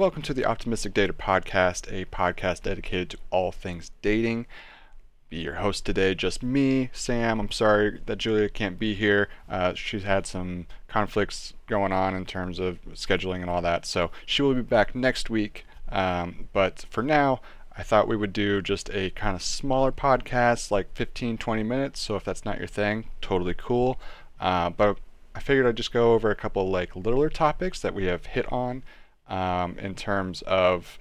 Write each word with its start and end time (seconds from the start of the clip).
Welcome 0.00 0.22
to 0.22 0.32
the 0.32 0.46
Optimistic 0.46 0.94
Dater 0.94 1.12
Podcast, 1.12 1.92
a 1.92 2.06
podcast 2.06 2.62
dedicated 2.62 3.10
to 3.10 3.18
all 3.28 3.52
things 3.52 3.90
dating. 4.00 4.46
Be 5.28 5.40
your 5.40 5.56
host 5.56 5.84
today, 5.84 6.14
just 6.14 6.42
me, 6.42 6.88
Sam. 6.94 7.38
I'm 7.38 7.50
sorry 7.50 8.00
that 8.06 8.16
Julia 8.16 8.48
can't 8.48 8.78
be 8.78 8.94
here. 8.94 9.28
Uh, 9.46 9.74
she's 9.74 10.04
had 10.04 10.26
some 10.26 10.66
conflicts 10.88 11.52
going 11.66 11.92
on 11.92 12.14
in 12.14 12.24
terms 12.24 12.58
of 12.58 12.82
scheduling 12.92 13.42
and 13.42 13.50
all 13.50 13.60
that, 13.60 13.84
so 13.84 14.10
she 14.24 14.40
will 14.40 14.54
be 14.54 14.62
back 14.62 14.94
next 14.94 15.28
week. 15.28 15.66
Um, 15.90 16.48
but 16.54 16.86
for 16.88 17.02
now, 17.02 17.42
I 17.76 17.82
thought 17.82 18.08
we 18.08 18.16
would 18.16 18.32
do 18.32 18.62
just 18.62 18.88
a 18.94 19.10
kind 19.10 19.36
of 19.36 19.42
smaller 19.42 19.92
podcast, 19.92 20.70
like 20.70 20.94
15, 20.94 21.36
20 21.36 21.62
minutes. 21.62 22.00
So 22.00 22.16
if 22.16 22.24
that's 22.24 22.46
not 22.46 22.56
your 22.56 22.68
thing, 22.68 23.10
totally 23.20 23.54
cool. 23.54 24.00
Uh, 24.40 24.70
but 24.70 24.96
I 25.34 25.40
figured 25.40 25.66
I'd 25.66 25.76
just 25.76 25.92
go 25.92 26.14
over 26.14 26.30
a 26.30 26.34
couple 26.34 26.70
like 26.70 26.96
littler 26.96 27.28
topics 27.28 27.80
that 27.80 27.94
we 27.94 28.06
have 28.06 28.24
hit 28.24 28.50
on 28.50 28.82
um, 29.30 29.78
in 29.78 29.94
terms 29.94 30.42
of 30.42 30.98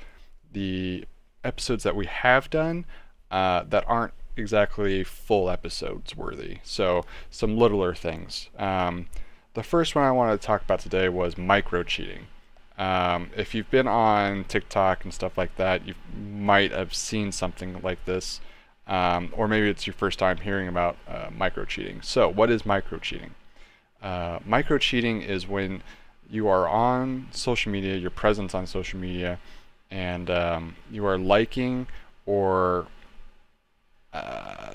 the 0.54 1.04
episodes 1.44 1.84
that 1.84 1.96
we 1.96 2.06
have 2.06 2.50
done 2.50 2.86
uh, 3.32 3.64
that 3.64 3.84
aren't 3.88 4.14
exactly 4.38 5.04
full 5.04 5.50
episodes 5.50 6.16
worthy. 6.16 6.60
So 6.64 7.04
some 7.30 7.58
littler 7.58 7.94
things. 7.94 8.50
Um, 8.58 9.08
the 9.54 9.64
first 9.64 9.96
one 9.96 10.06
I 10.06 10.12
wanted 10.12 10.40
to 10.40 10.48
talk 10.48 10.62
about 10.62 10.80
today 10.80 11.10
was 11.10 11.38
micro 11.38 11.84
cheating. 11.84 12.28
Um, 12.78 13.32
if 13.36 13.54
you've 13.54 13.70
been 13.70 13.88
on 13.88 14.46
TikTok 14.46 15.04
and 15.04 15.14
stuff 15.14 15.38
like 15.38 15.58
that, 15.58 15.86
you 15.86 15.96
might 16.18 16.72
have 16.72 16.94
seen 16.94 17.34
something 17.34 17.82
like 17.84 18.06
this, 18.06 18.40
um, 18.88 19.34
or 19.36 19.50
maybe 19.50 19.68
it's 19.70 19.86
your 19.86 19.94
first 19.94 20.18
time 20.18 20.38
hearing 20.38 20.70
about 20.70 20.96
uh, 21.06 21.30
micro 21.36 21.66
cheating. 21.66 22.02
So, 22.02 22.30
what 22.30 22.50
is 22.50 22.66
micro 22.66 23.00
cheating? 23.00 23.36
Uh, 24.02 24.40
micro 24.46 24.78
cheating 24.78 25.22
is 25.22 25.46
when 25.46 25.84
you 26.30 26.48
are 26.48 26.68
on 26.68 27.28
social 27.32 27.72
media, 27.72 27.96
your 27.96 28.12
presence 28.12 28.54
on 28.54 28.68
social 28.68 29.00
media, 29.00 29.40
and 29.90 30.30
um, 30.30 30.76
you 30.92 31.06
are 31.06 31.18
liking 31.18 31.88
or 32.26 32.88
uh, 34.14 34.74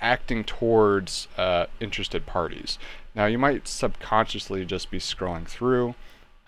acting 0.00 0.44
towards 0.44 1.28
uh, 1.38 1.66
interested 1.80 2.26
parties. 2.26 2.78
Now, 3.14 3.26
you 3.26 3.38
might 3.38 3.68
subconsciously 3.68 4.64
just 4.64 4.90
be 4.90 4.98
scrolling 4.98 5.46
through. 5.46 5.94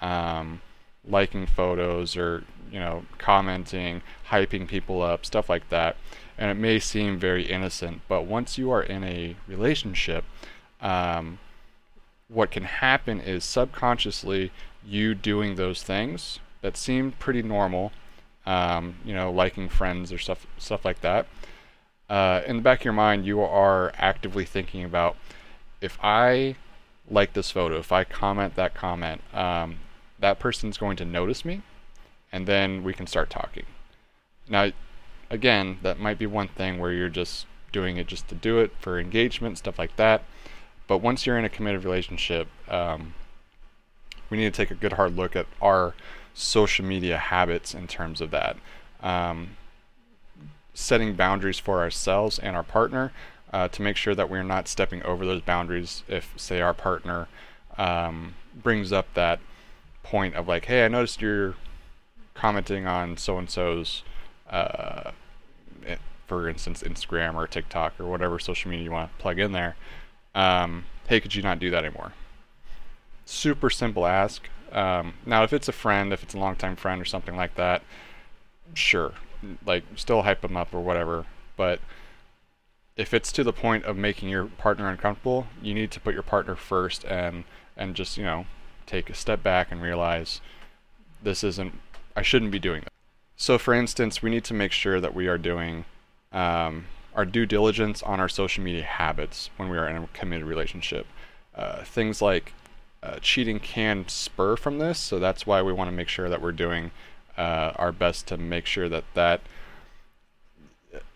Um, 0.01 0.61
liking 1.07 1.47
photos 1.47 2.17
or 2.17 2.45
you 2.71 2.79
know 2.79 3.05
commenting 3.19 4.03
hyping 4.29 4.67
people 4.67 5.03
up 5.03 5.25
stuff 5.25 5.49
like 5.49 5.69
that 5.69 5.97
and 6.39 6.51
it 6.51 6.55
may 6.55 6.79
seem 6.79 7.19
very 7.19 7.45
innocent 7.45 8.01
but 8.09 8.23
once 8.23 8.57
you 8.57 8.71
are 8.71 8.83
in 8.83 9.05
a 9.05 9.37
relationship 9.47 10.25
um, 10.81 11.39
what 12.29 12.51
can 12.51 12.65
happen 12.65 13.21
is 13.21 13.45
subconsciously 13.45 14.51
you 14.85 15.15
doing 15.15 15.55
those 15.55 15.83
things 15.83 16.39
that 16.63 16.77
seem 16.77 17.13
pretty 17.13 17.43
normal 17.43 17.93
um, 18.47 18.97
you 19.05 19.15
know 19.15 19.31
liking 19.31 19.69
friends 19.69 20.13
or 20.13 20.19
stuff 20.19 20.47
stuff 20.59 20.85
like 20.85 21.01
that 21.01 21.27
uh, 22.11 22.43
in 22.47 22.57
the 22.57 22.63
back 22.63 22.81
of 22.81 22.85
your 22.85 22.93
mind 22.93 23.25
you 23.25 23.41
are 23.41 23.93
actively 23.97 24.45
thinking 24.45 24.85
about 24.85 25.17
if 25.81 25.99
i 26.03 26.55
like 27.11 27.33
this 27.35 27.51
photo 27.51 27.79
if 27.79 27.93
i 27.93 28.05
comment 28.05 28.55
that 28.55 28.75
comment 28.75 29.21
um, 29.33 29.79
that 30.25 30.39
person's 30.39 30.79
going 30.79 30.97
to 30.97 31.05
notice 31.05 31.45
me, 31.45 31.61
and 32.33 32.47
then 32.47 32.83
we 32.83 32.95
can 32.95 33.07
start 33.07 33.29
talking. 33.29 33.67
Now, 34.49 34.71
again, 35.31 35.79
that 35.83 35.99
might 35.99 36.19
be 36.19 36.27
one 36.27 36.49
thing 36.49 36.79
where 36.79 36.93
you're 36.93 37.11
just 37.11 37.47
doing 37.73 37.99
it 37.99 38.07
just 38.07 38.29
to 38.29 38.35
do 38.35 38.59
it 38.59 38.73
for 38.79 38.99
engagement, 38.99 39.59
stuff 39.59 39.79
like 39.79 39.97
that. 39.97 40.25
But 40.87 40.99
once 40.99 41.27
you're 41.27 41.39
in 41.39 41.45
a 41.45 41.49
committed 41.49 41.85
relationship, 41.85 42.49
um, 42.69 43.15
we 44.31 44.37
need 44.37 44.53
to 44.53 44.57
take 44.57 44.71
a 44.71 44.75
good 44.75 44.95
hard 44.95 45.17
look 45.17 45.35
at 45.37 45.47
our 45.61 45.95
social 46.35 46.85
media 46.85 47.17
habits 47.17 47.75
in 47.75 47.87
terms 47.87 48.21
of 48.21 48.31
that. 48.31 48.57
Um, 49.03 49.57
setting 50.75 51.15
boundaries 51.15 51.59
for 51.59 51.81
ourselves 51.81 52.39
and 52.39 52.57
our 52.57 52.63
partner 52.65 53.13
uh, 53.53 53.69
to 53.69 53.83
make 53.83 53.97
sure 53.97 54.15
that 54.15 54.29
we're 54.29 54.43
not 54.43 54.67
stepping 54.67 55.03
over 55.05 55.25
those 55.25 55.41
boundaries 55.41 56.03
if, 56.09 56.35
say, 56.37 56.61
our 56.61 56.75
partner 56.75 57.29
um, 57.79 58.35
brings 58.55 58.93
up 58.93 59.07
that 59.15 59.39
point 60.03 60.35
of 60.35 60.49
like, 60.49 60.65
hey, 60.67 60.85
I 60.85 60.89
noticed 60.89 61.23
you're 61.23 61.55
commenting 62.35 62.87
on 62.87 63.17
so 63.17 63.39
and 63.39 63.49
so's, 63.49 64.03
uh, 64.51 65.13
for 66.27 66.49
instance, 66.49 66.83
Instagram 66.83 67.37
or 67.37 67.47
TikTok 67.47 67.99
or 68.01 68.07
whatever 68.07 68.39
social 68.39 68.71
media 68.71 68.85
you 68.85 68.91
want 68.91 69.17
to 69.17 69.23
plug 69.23 69.39
in 69.39 69.53
there. 69.53 69.77
Um, 70.35 70.85
hey, 71.09 71.21
could 71.21 71.35
you 71.35 71.43
not 71.43 71.59
do 71.59 71.71
that 71.71 71.85
anymore? 71.85 72.13
Super 73.25 73.71
simple 73.71 74.07
ask. 74.07 74.49
Um, 74.73 75.15
now, 75.25 75.45
if 75.45 75.53
it's 75.53 75.69
a 75.69 75.73
friend, 75.73 76.13
if 76.13 76.23
it's 76.23 76.35
a 76.35 76.39
longtime 76.39 76.77
friend 76.77 77.01
or 77.01 77.05
something 77.05 77.37
like 77.37 77.55
that, 77.55 77.83
sure, 78.75 79.13
like 79.65 79.85
still 79.97 80.23
hype 80.23 80.41
them 80.41 80.57
up 80.57 80.75
or 80.75 80.81
whatever. 80.81 81.27
But 81.57 81.81
if 82.97 83.15
it's 83.15 83.31
to 83.33 83.45
the 83.45 83.53
point 83.53 83.85
of 83.85 83.97
making 83.97 84.29
your 84.29 84.47
partner 84.47 84.89
uncomfortable, 84.89 85.47
you 85.63 85.75
need 85.75 85.91
to 85.93 86.01
put 86.01 86.15
your 86.15 86.23
partner 86.23 86.57
first 86.57 87.05
and 87.05 87.45
and 87.77 87.95
just 87.95 88.17
you 88.17 88.25
know 88.25 88.47
take 88.87 89.11
a 89.11 89.15
step 89.15 89.43
back 89.43 89.71
and 89.71 89.83
realize 89.83 90.41
this 91.23 91.43
isn't, 91.43 91.73
I 92.15 92.23
shouldn't 92.23 92.53
be 92.53 92.59
doing 92.59 92.83
that. 92.83 92.93
So, 93.37 93.59
for 93.59 93.75
instance, 93.75 94.23
we 94.23 94.31
need 94.31 94.45
to 94.45 94.55
make 94.55 94.73
sure 94.73 95.01
that 95.01 95.15
we 95.15 95.27
are 95.27 95.39
doing 95.39 95.85
um, 96.33 96.87
our 97.15 97.25
due 97.25 97.47
diligence 97.47 98.03
on 98.03 98.21
our 98.21 98.29
social 98.29 98.63
media 98.63 98.83
habits 98.83 99.51
when 99.57 99.69
we 99.69 99.79
are 99.79 99.89
in 99.89 99.97
a 99.97 100.09
committed 100.13 100.47
relationship. 100.47 101.07
Uh, 101.55 101.85
things 101.85 102.21
like 102.21 102.53
uh, 103.03 103.19
cheating 103.21 103.61
can 103.61 104.09
spur 104.09 104.57
from 104.57 104.79
this, 104.79 104.99
so 104.99 105.19
that's 105.19 105.47
why 105.47 105.63
we 105.63 105.73
want 105.73 105.89
to 105.89 105.97
make 105.97 106.09
sure 106.09 106.29
that 106.29 106.43
we're 106.43 106.53
doing 106.53 106.91
uh, 107.37 107.73
our 107.77 107.93
best 107.93 108.27
to 108.27 108.37
make 108.37 108.67
sure 108.67 108.89
that 108.89 109.05
that, 109.15 109.43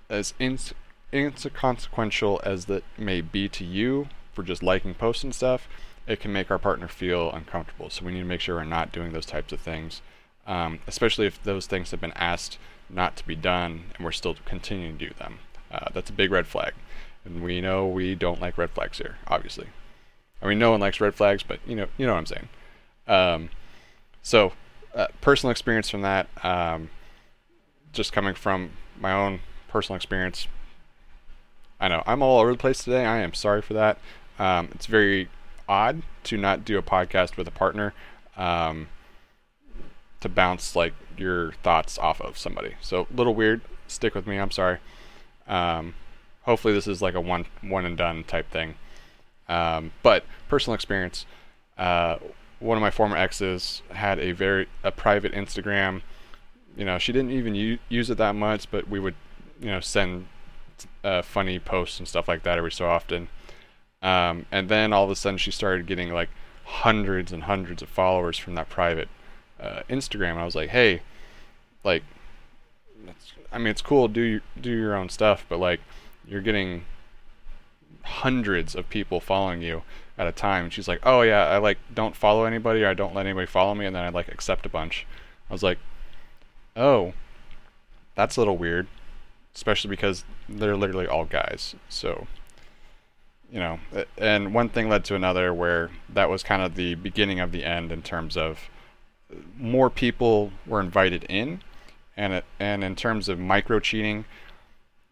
as 0.09 0.35
ins- 0.39 0.75
inconsequential 1.13 2.41
as 2.45 2.67
that 2.67 2.85
may 2.97 3.21
be 3.21 3.49
to 3.49 3.65
you 3.65 4.09
for 4.33 4.43
just 4.43 4.63
liking 4.63 4.95
posts 4.95 5.25
and 5.25 5.35
stuff, 5.35 5.69
it 6.07 6.21
can 6.21 6.33
make 6.33 6.51
our 6.51 6.59
partner 6.59 6.89
feel 6.89 7.31
uncomfortable. 7.33 7.91
So 7.91 8.05
we 8.05 8.13
need 8.13 8.21
to 8.21 8.25
make 8.25 8.41
sure 8.41 8.57
we're 8.57 8.65
not 8.65 8.93
doing 8.93 9.13
those 9.13 9.27
types 9.27 9.53
of 9.53 9.61
things, 9.61 10.01
um, 10.47 10.81
especially 10.87 11.27
if 11.27 11.43
those 11.43 11.67
things 11.67 11.91
have 11.91 12.01
been 12.01 12.13
asked 12.13 12.59
not 12.89 13.17
to 13.17 13.27
be 13.27 13.35
done 13.35 13.85
and 13.97 14.05
we're 14.05 14.13
still 14.13 14.37
continuing 14.45 14.99
to 14.99 15.09
do 15.09 15.15
them. 15.19 15.41
Uh, 15.71 15.87
that's 15.93 16.11
a 16.11 16.13
big 16.13 16.31
red 16.31 16.47
flag. 16.47 16.75
And 17.25 17.43
we 17.43 17.61
know 17.61 17.87
we 17.87 18.15
don't 18.15 18.41
like 18.41 18.57
red 18.57 18.71
flags 18.71 18.99
here, 18.99 19.17
obviously. 19.27 19.67
I 20.41 20.47
mean, 20.47 20.59
no 20.59 20.71
one 20.71 20.81
likes 20.81 21.01
red 21.01 21.15
flags, 21.15 21.43
but 21.43 21.61
you 21.67 21.75
know, 21.75 21.87
you 21.97 22.07
know 22.07 22.13
what 22.13 22.21
I'm 22.21 22.27
saying. 22.27 22.49
Um, 23.07 23.51
so, 24.23 24.53
uh, 24.95 25.09
personal 25.21 25.51
experience 25.51 25.89
from 25.91 26.03
that, 26.03 26.29
um, 26.43 26.91
just 27.93 28.13
coming 28.13 28.35
from 28.35 28.71
my 28.99 29.13
own 29.13 29.41
personal 29.69 29.97
experience. 29.97 30.47
I 31.81 31.89
know 31.89 32.03
I'm 32.07 32.23
all 32.23 32.41
over 32.41 32.53
the 32.53 32.59
place 32.59 32.83
today. 32.83 33.05
I 33.05 33.19
am 33.19 33.35
sorry 33.35 33.63
for 33.63 33.75
that. 33.75 33.99
Um, 34.39 34.69
it's 34.75 34.87
very 34.87 35.29
odd 35.69 36.03
to 36.25 36.37
not 36.37 36.65
do 36.65 36.79
a 36.79 36.83
podcast 36.83 37.37
with 37.37 37.47
a 37.47 37.53
partner 37.53 37.93
um, 38.37 38.89
to 40.21 40.29
bounce 40.29 40.75
like 40.75 40.95
your 41.17 41.53
thoughts 41.63 41.99
off 41.99 42.21
of 42.21 42.39
somebody. 42.39 42.75
So 42.81 43.07
a 43.13 43.17
little 43.17 43.35
weird. 43.35 43.61
Stick 43.87 44.15
with 44.15 44.27
me. 44.27 44.39
I'm 44.39 44.51
sorry. 44.51 44.79
Um, 45.49 45.95
hopefully 46.43 46.75
this 46.75 46.87
is 46.87 47.03
like 47.03 47.15
a 47.15 47.21
one 47.21 47.47
one 47.63 47.85
and 47.85 47.97
done 47.97 48.25
type 48.25 48.51
thing. 48.51 48.75
Um, 49.49 49.93
but 50.03 50.25
personal 50.49 50.75
experience. 50.75 51.27
Uh, 51.77 52.19
one 52.61 52.77
of 52.77 52.83
my 52.83 52.91
former 52.91 53.17
exes 53.17 53.83
had 53.91 54.19
a 54.19 54.33
very 54.33 54.69
a 54.83 54.91
private 54.91 55.33
Instagram. 55.33 56.03
You 56.77 56.85
know, 56.85 56.99
she 56.99 57.13
didn't 57.13 57.31
even 57.31 57.55
u- 57.55 57.79
use 57.89 58.11
it 58.11 58.19
that 58.19 58.35
much, 58.35 58.71
but 58.71 58.89
we 58.89 59.01
would, 59.01 59.15
you 59.61 59.69
know, 59.69 59.81
send 59.81 60.27
uh, 61.03 61.23
funny 61.23 61.59
posts 61.59 61.99
and 61.99 62.07
stuff 62.07 62.29
like 62.29 62.43
that 62.43 62.59
every 62.59 62.73
so 62.73 62.87
often. 62.87 63.29
Um, 64.03 64.47
and 64.53 64.69
then 64.69 64.93
all 64.93 65.05
of 65.05 65.11
a 65.11 65.17
sudden 65.17 65.39
she 65.39 65.51
started 65.51 65.87
getting 65.87 66.13
like 66.13 66.29
hundreds 66.65 67.33
and 67.33 67.45
hundreds 67.45 67.83
of 67.83 67.89
followers 67.89 68.39
from 68.39 68.55
that 68.55 68.69
private 68.69 69.09
uh, 69.61 69.83
Instagram. 69.89 70.37
I 70.37 70.45
was 70.45 70.55
like, 70.55 70.71
hey, 70.71 71.03
like, 71.83 72.05
I 73.53 73.59
mean, 73.59 73.69
it's 73.69 73.83
cool 73.83 74.09
do 74.09 74.21
your, 74.21 74.41
do 74.61 74.71
your 74.71 74.95
own 74.95 75.09
stuff, 75.09 75.45
but 75.49 75.59
like, 75.59 75.81
you're 76.27 76.43
getting 76.43 76.85
hundreds 78.03 78.75
of 78.75 78.89
people 78.89 79.21
following 79.21 79.63
you 79.63 79.83
at 80.17 80.27
a 80.27 80.33
time. 80.33 80.65
And 80.65 80.73
she's 80.73 80.89
like, 80.89 81.01
oh 81.05 81.23
yeah, 81.23 81.47
I 81.47 81.59
like 81.59 81.79
don't 81.95 82.17
follow 82.17 82.45
anybody 82.45 82.83
or 82.83 82.89
I 82.89 82.95
don't 82.95 83.15
let 83.15 83.27
anybody 83.27 83.47
follow 83.47 83.75
me, 83.75 83.87
and 83.87 83.95
then 83.95 84.05
I 84.05 84.09
like 84.09 84.29
accept 84.29 84.67
a 84.67 84.69
bunch. 84.69 85.07
I 85.49 85.53
was 85.53 85.63
like, 85.63 85.79
oh, 86.77 87.15
that's 88.15 88.37
a 88.37 88.41
little 88.41 88.57
weird, 88.57 88.89
especially 89.55 89.91
because 89.91 90.25
they're 90.49 90.77
literally 90.77 91.07
all 91.07 91.25
guys. 91.25 91.75
So 91.89 92.27
you 93.51 93.61
know, 93.61 93.81
and 94.19 94.53
one 94.53 94.69
thing 94.69 94.89
led 94.89 95.05
to 95.07 95.15
another 95.15 95.55
where 95.55 95.91
that 96.09 96.29
was 96.29 96.43
kind 96.43 96.61
of 96.61 96.75
the 96.75 96.95
beginning 96.97 97.41
of 97.41 97.53
the 97.53 97.65
end 97.65 97.91
in 97.91 98.03
terms 98.03 98.37
of 98.37 98.69
uh, 99.33 99.37
more 99.57 99.89
people 99.89 100.53
were 100.67 100.81
invited 100.81 101.25
in, 101.25 101.63
and 102.19 102.43
and 102.61 102.85
in 102.85 102.95
terms 102.95 103.31
of 103.31 103.39
micro 103.39 103.81
cheating, 103.81 104.27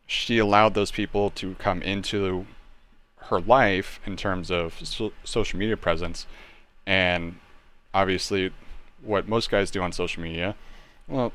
she 0.07 0.37
allowed 0.37 0.75
those 0.75 0.91
people 0.91 1.31
to 1.31 1.55
come 1.55 1.81
into 1.81 2.47
her 3.29 3.41
life 3.41 3.99
in 4.05 4.17
terms 4.17 4.51
of 4.51 4.79
so- 4.87 5.13
social 5.25 5.59
media 5.59 5.77
presence, 5.77 6.27
and 6.87 7.37
obviously, 7.95 8.53
what 9.03 9.27
most 9.27 9.51
guys 9.51 9.71
do 9.71 9.81
on 9.81 9.93
social 9.93 10.23
media 10.23 10.55
well, 11.09 11.33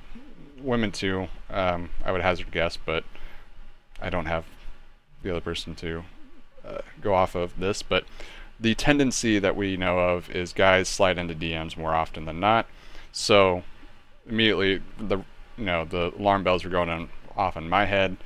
women 0.62 0.92
too. 0.92 1.28
Um, 1.50 1.90
I 2.04 2.12
would 2.12 2.22
hazard 2.22 2.52
guess, 2.52 2.78
but 2.78 3.04
I 4.02 4.10
don't 4.10 4.26
have 4.26 4.46
the 5.24 5.32
other 5.32 5.42
person 5.42 5.76
to 5.76 6.04
uh, 6.66 6.80
go 7.00 7.14
off 7.14 7.36
of 7.36 7.60
this. 7.60 7.82
But 7.82 8.06
the 8.60 8.76
tendency 8.76 9.40
that 9.40 9.56
we 9.56 9.78
know 9.78 10.00
of 10.00 10.30
is 10.30 10.54
guys 10.54 10.88
slide 10.88 11.18
into 11.18 11.34
DMs 11.34 11.78
more 11.78 11.96
often 11.96 12.26
than 12.26 12.40
not. 12.40 12.68
So 13.12 13.64
immediately 14.28 14.82
the 15.00 15.20
you 15.58 15.66
know 15.66 15.86
the 15.86 16.14
alarm 16.18 16.44
bells 16.44 16.64
were 16.64 16.70
going 16.70 16.90
on, 16.90 17.10
off 17.36 17.58
in 17.58 17.70
my 17.70 17.86
head. 17.86 18.18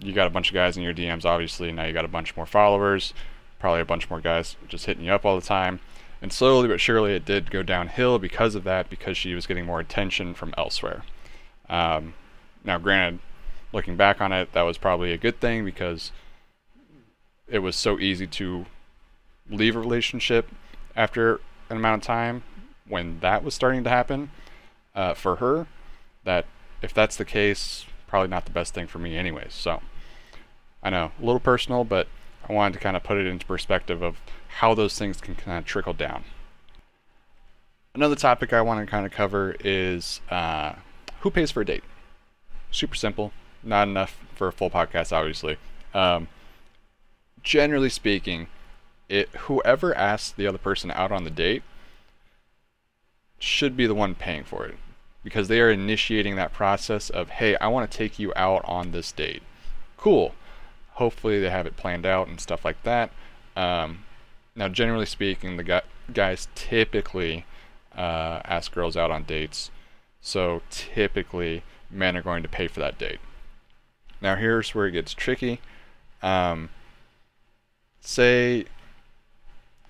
You 0.00 0.12
got 0.12 0.26
a 0.26 0.30
bunch 0.30 0.48
of 0.48 0.54
guys 0.54 0.76
in 0.76 0.82
your 0.82 0.94
DMs, 0.94 1.24
obviously. 1.24 1.72
Now 1.72 1.84
you 1.84 1.92
got 1.92 2.04
a 2.04 2.08
bunch 2.08 2.36
more 2.36 2.46
followers, 2.46 3.12
probably 3.58 3.80
a 3.80 3.84
bunch 3.84 4.08
more 4.08 4.20
guys 4.20 4.56
just 4.68 4.86
hitting 4.86 5.04
you 5.04 5.12
up 5.12 5.24
all 5.24 5.38
the 5.38 5.46
time. 5.46 5.80
And 6.22 6.32
slowly 6.32 6.68
but 6.68 6.80
surely, 6.80 7.14
it 7.14 7.24
did 7.24 7.50
go 7.50 7.62
downhill 7.62 8.18
because 8.18 8.54
of 8.54 8.64
that, 8.64 8.90
because 8.90 9.16
she 9.16 9.34
was 9.34 9.46
getting 9.46 9.64
more 9.64 9.80
attention 9.80 10.34
from 10.34 10.54
elsewhere. 10.56 11.02
Um, 11.68 12.14
now, 12.62 12.78
granted, 12.78 13.20
looking 13.72 13.96
back 13.96 14.20
on 14.20 14.32
it, 14.32 14.52
that 14.52 14.62
was 14.62 14.76
probably 14.76 15.12
a 15.12 15.18
good 15.18 15.40
thing 15.40 15.64
because 15.64 16.12
it 17.48 17.60
was 17.60 17.76
so 17.76 17.98
easy 17.98 18.26
to 18.26 18.66
leave 19.48 19.76
a 19.76 19.80
relationship 19.80 20.48
after 20.94 21.40
an 21.68 21.76
amount 21.76 22.02
of 22.02 22.06
time 22.06 22.42
when 22.86 23.20
that 23.20 23.42
was 23.42 23.54
starting 23.54 23.84
to 23.84 23.90
happen 23.90 24.30
uh, 24.94 25.14
for 25.14 25.36
her. 25.36 25.66
That 26.24 26.46
if 26.82 26.92
that's 26.94 27.16
the 27.16 27.24
case, 27.24 27.86
probably 28.06 28.28
not 28.28 28.44
the 28.44 28.50
best 28.50 28.74
thing 28.74 28.86
for 28.86 28.98
me, 28.98 29.16
anyways. 29.16 29.54
So 29.54 29.80
I 30.82 30.90
know 30.90 31.12
a 31.20 31.24
little 31.24 31.40
personal, 31.40 31.84
but 31.84 32.08
I 32.48 32.52
wanted 32.52 32.74
to 32.74 32.80
kind 32.80 32.96
of 32.96 33.02
put 33.02 33.18
it 33.18 33.26
into 33.26 33.46
perspective 33.46 34.02
of 34.02 34.20
how 34.58 34.74
those 34.74 34.98
things 34.98 35.20
can 35.20 35.34
kind 35.34 35.58
of 35.58 35.64
trickle 35.64 35.92
down. 35.92 36.24
Another 37.94 38.16
topic 38.16 38.52
I 38.52 38.62
want 38.62 38.84
to 38.84 38.90
kind 38.90 39.04
of 39.04 39.12
cover 39.12 39.56
is 39.60 40.20
uh, 40.30 40.74
who 41.20 41.30
pays 41.30 41.50
for 41.50 41.60
a 41.60 41.64
date. 41.64 41.84
Super 42.70 42.94
simple, 42.94 43.32
not 43.62 43.88
enough 43.88 44.18
for 44.34 44.48
a 44.48 44.52
full 44.52 44.70
podcast, 44.70 45.12
obviously. 45.12 45.58
Um, 45.92 46.28
generally 47.42 47.88
speaking, 47.88 48.46
it 49.08 49.28
whoever 49.30 49.96
asks 49.96 50.30
the 50.30 50.46
other 50.46 50.58
person 50.58 50.90
out 50.92 51.10
on 51.10 51.24
the 51.24 51.30
date 51.30 51.62
should 53.38 53.76
be 53.76 53.86
the 53.86 53.94
one 53.94 54.14
paying 54.14 54.44
for 54.44 54.66
it 54.66 54.76
because 55.22 55.48
they 55.48 55.60
are 55.60 55.70
initiating 55.70 56.36
that 56.36 56.52
process 56.52 57.10
of 57.10 57.28
hey 57.28 57.56
i 57.56 57.68
want 57.68 57.90
to 57.90 57.96
take 57.96 58.18
you 58.18 58.32
out 58.36 58.64
on 58.64 58.90
this 58.90 59.12
date. 59.12 59.42
Cool. 59.96 60.34
Hopefully 60.92 61.40
they 61.40 61.50
have 61.50 61.66
it 61.66 61.76
planned 61.76 62.06
out 62.06 62.28
and 62.28 62.40
stuff 62.40 62.64
like 62.64 62.82
that. 62.84 63.10
Um, 63.56 64.04
now 64.54 64.68
generally 64.68 65.06
speaking 65.06 65.56
the 65.56 65.82
guys 66.12 66.48
typically 66.54 67.44
uh, 67.96 68.40
ask 68.44 68.72
girls 68.72 68.96
out 68.96 69.10
on 69.10 69.24
dates. 69.24 69.70
So 70.20 70.62
typically 70.70 71.62
men 71.90 72.16
are 72.16 72.22
going 72.22 72.42
to 72.42 72.48
pay 72.48 72.68
for 72.68 72.80
that 72.80 72.98
date. 72.98 73.20
Now 74.20 74.36
here's 74.36 74.74
where 74.74 74.86
it 74.86 74.92
gets 74.92 75.14
tricky. 75.14 75.60
Um, 76.22 76.70
say 78.00 78.66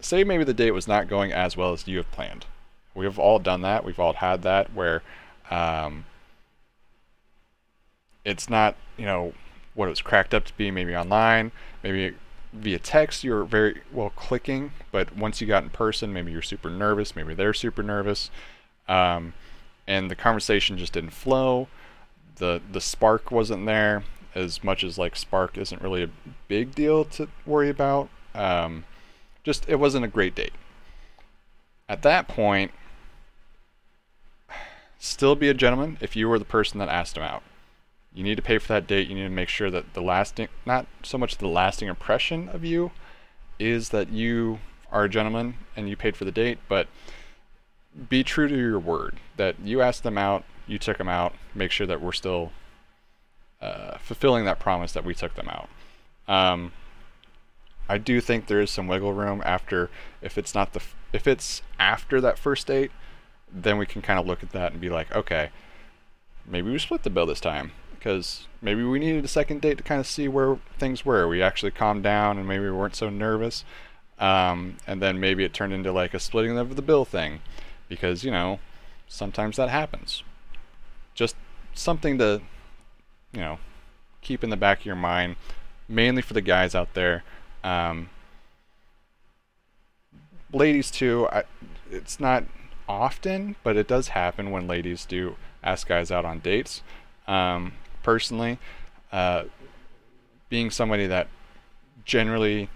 say 0.00 0.24
maybe 0.24 0.44
the 0.44 0.54
date 0.54 0.70
was 0.70 0.88
not 0.88 1.08
going 1.08 1.32
as 1.32 1.56
well 1.56 1.72
as 1.72 1.86
you 1.86 1.98
have 1.98 2.10
planned. 2.10 2.46
We've 2.94 3.18
all 3.18 3.38
done 3.38 3.62
that. 3.62 3.84
We've 3.84 3.98
all 4.00 4.14
had 4.14 4.42
that 4.42 4.72
where 4.74 5.02
um, 5.50 6.04
it's 8.24 8.48
not, 8.48 8.76
you 8.96 9.04
know, 9.04 9.32
what 9.74 9.86
it 9.86 9.90
was 9.90 10.02
cracked 10.02 10.34
up 10.34 10.44
to 10.44 10.56
be 10.56 10.70
maybe 10.70 10.94
online, 10.94 11.52
maybe 11.82 12.14
via 12.52 12.78
text 12.78 13.22
you're 13.24 13.44
very 13.44 13.80
well 13.92 14.10
clicking, 14.10 14.72
but 14.90 15.16
once 15.16 15.40
you 15.40 15.46
got 15.46 15.62
in 15.62 15.70
person, 15.70 16.12
maybe 16.12 16.32
you're 16.32 16.42
super 16.42 16.70
nervous, 16.70 17.14
maybe 17.14 17.34
they're 17.34 17.54
super 17.54 17.82
nervous, 17.82 18.30
um, 18.88 19.32
and 19.86 20.10
the 20.10 20.16
conversation 20.16 20.76
just 20.76 20.92
didn't 20.92 21.10
flow. 21.10 21.68
the 22.36 22.60
The 22.72 22.80
spark 22.80 23.30
wasn't 23.30 23.66
there 23.66 24.04
as 24.34 24.62
much 24.62 24.84
as 24.84 24.98
like 24.98 25.16
spark 25.16 25.58
isn't 25.58 25.82
really 25.82 26.04
a 26.04 26.10
big 26.48 26.74
deal 26.74 27.04
to 27.04 27.28
worry 27.46 27.68
about. 27.68 28.08
Um, 28.34 28.84
just 29.42 29.68
it 29.68 29.76
wasn't 29.76 30.04
a 30.04 30.08
great 30.08 30.34
date. 30.34 30.52
At 31.88 32.02
that 32.02 32.28
point, 32.28 32.70
still 35.00 35.34
be 35.34 35.48
a 35.48 35.54
gentleman 35.54 35.98
if 36.00 36.14
you 36.14 36.28
were 36.28 36.38
the 36.38 36.44
person 36.44 36.78
that 36.78 36.88
asked 36.88 37.16
him 37.16 37.22
out. 37.24 37.42
You 38.12 38.22
need 38.22 38.36
to 38.36 38.42
pay 38.42 38.58
for 38.58 38.68
that 38.68 38.86
date. 38.86 39.08
You 39.08 39.14
need 39.14 39.24
to 39.24 39.30
make 39.30 39.48
sure 39.48 39.70
that 39.70 39.94
the 39.94 40.02
lasting, 40.02 40.48
not 40.66 40.86
so 41.02 41.16
much 41.16 41.38
the 41.38 41.48
lasting 41.48 41.88
impression 41.88 42.48
of 42.50 42.64
you, 42.64 42.92
is 43.58 43.88
that 43.88 44.10
you 44.10 44.60
are 44.92 45.04
a 45.04 45.08
gentleman 45.08 45.54
and 45.74 45.88
you 45.88 45.96
paid 45.96 46.16
for 46.16 46.24
the 46.24 46.32
date, 46.32 46.58
but 46.68 46.86
be 48.08 48.22
true 48.22 48.46
to 48.46 48.56
your 48.56 48.78
word 48.78 49.18
that 49.36 49.58
you 49.60 49.80
asked 49.80 50.02
them 50.02 50.18
out, 50.18 50.44
you 50.66 50.78
took 50.78 50.98
them 50.98 51.08
out. 51.08 51.34
Make 51.54 51.70
sure 51.70 51.86
that 51.86 52.00
we're 52.00 52.12
still 52.12 52.52
uh, 53.60 53.96
fulfilling 53.98 54.44
that 54.44 54.58
promise 54.58 54.92
that 54.92 55.04
we 55.04 55.14
took 55.14 55.34
them 55.34 55.48
out. 55.48 55.68
Um, 56.28 56.72
I 57.88 57.98
do 57.98 58.20
think 58.20 58.46
there 58.46 58.60
is 58.60 58.70
some 58.70 58.86
wiggle 58.86 59.14
room 59.14 59.42
after 59.44 59.90
if 60.20 60.36
it's 60.36 60.54
not 60.54 60.74
the 60.74 60.82
if 61.12 61.26
it's 61.26 61.62
after 61.78 62.20
that 62.20 62.38
first 62.38 62.66
date 62.66 62.92
then 63.52 63.78
we 63.78 63.86
can 63.86 64.02
kind 64.02 64.18
of 64.18 64.26
look 64.26 64.42
at 64.42 64.50
that 64.50 64.72
and 64.72 64.80
be 64.80 64.90
like, 64.90 65.14
okay, 65.14 65.50
maybe 66.46 66.70
we 66.70 66.78
split 66.78 67.02
the 67.02 67.10
bill 67.10 67.26
this 67.26 67.40
time 67.40 67.72
because 67.94 68.46
maybe 68.62 68.82
we 68.82 68.98
needed 68.98 69.24
a 69.24 69.28
second 69.28 69.60
date 69.60 69.78
to 69.78 69.84
kind 69.84 70.00
of 70.00 70.06
see 70.06 70.28
where 70.28 70.58
things 70.78 71.04
were. 71.04 71.28
We 71.28 71.42
actually 71.42 71.72
calmed 71.72 72.02
down 72.02 72.38
and 72.38 72.48
maybe 72.48 72.64
we 72.64 72.70
weren't 72.70 72.96
so 72.96 73.10
nervous. 73.10 73.64
Um, 74.18 74.76
and 74.86 75.00
then 75.00 75.20
maybe 75.20 75.44
it 75.44 75.52
turned 75.52 75.72
into 75.72 75.92
like 75.92 76.14
a 76.14 76.20
splitting 76.20 76.58
of 76.58 76.76
the 76.76 76.82
bill 76.82 77.04
thing 77.04 77.40
because, 77.88 78.24
you 78.24 78.30
know, 78.30 78.58
sometimes 79.08 79.56
that 79.56 79.68
happens. 79.68 80.22
Just 81.14 81.36
something 81.74 82.18
to, 82.18 82.40
you 83.32 83.40
know, 83.40 83.58
keep 84.20 84.44
in 84.44 84.50
the 84.50 84.56
back 84.56 84.80
of 84.80 84.86
your 84.86 84.96
mind, 84.96 85.36
mainly 85.88 86.22
for 86.22 86.34
the 86.34 86.40
guys 86.40 86.74
out 86.74 86.94
there. 86.94 87.24
Um, 87.64 88.10
ladies, 90.52 90.90
too, 90.90 91.28
I, 91.30 91.44
it's 91.90 92.20
not 92.20 92.44
often, 92.90 93.54
but 93.62 93.76
it 93.76 93.86
does 93.86 94.08
happen 94.08 94.50
when 94.50 94.66
ladies 94.66 95.04
do 95.04 95.36
ask 95.62 95.86
guys 95.86 96.10
out 96.10 96.24
on 96.24 96.40
dates. 96.40 96.82
Um, 97.28 97.74
personally, 98.02 98.58
uh, 99.12 99.44
being 100.48 100.70
somebody 100.70 101.06
that 101.06 101.28
generally 102.04 102.68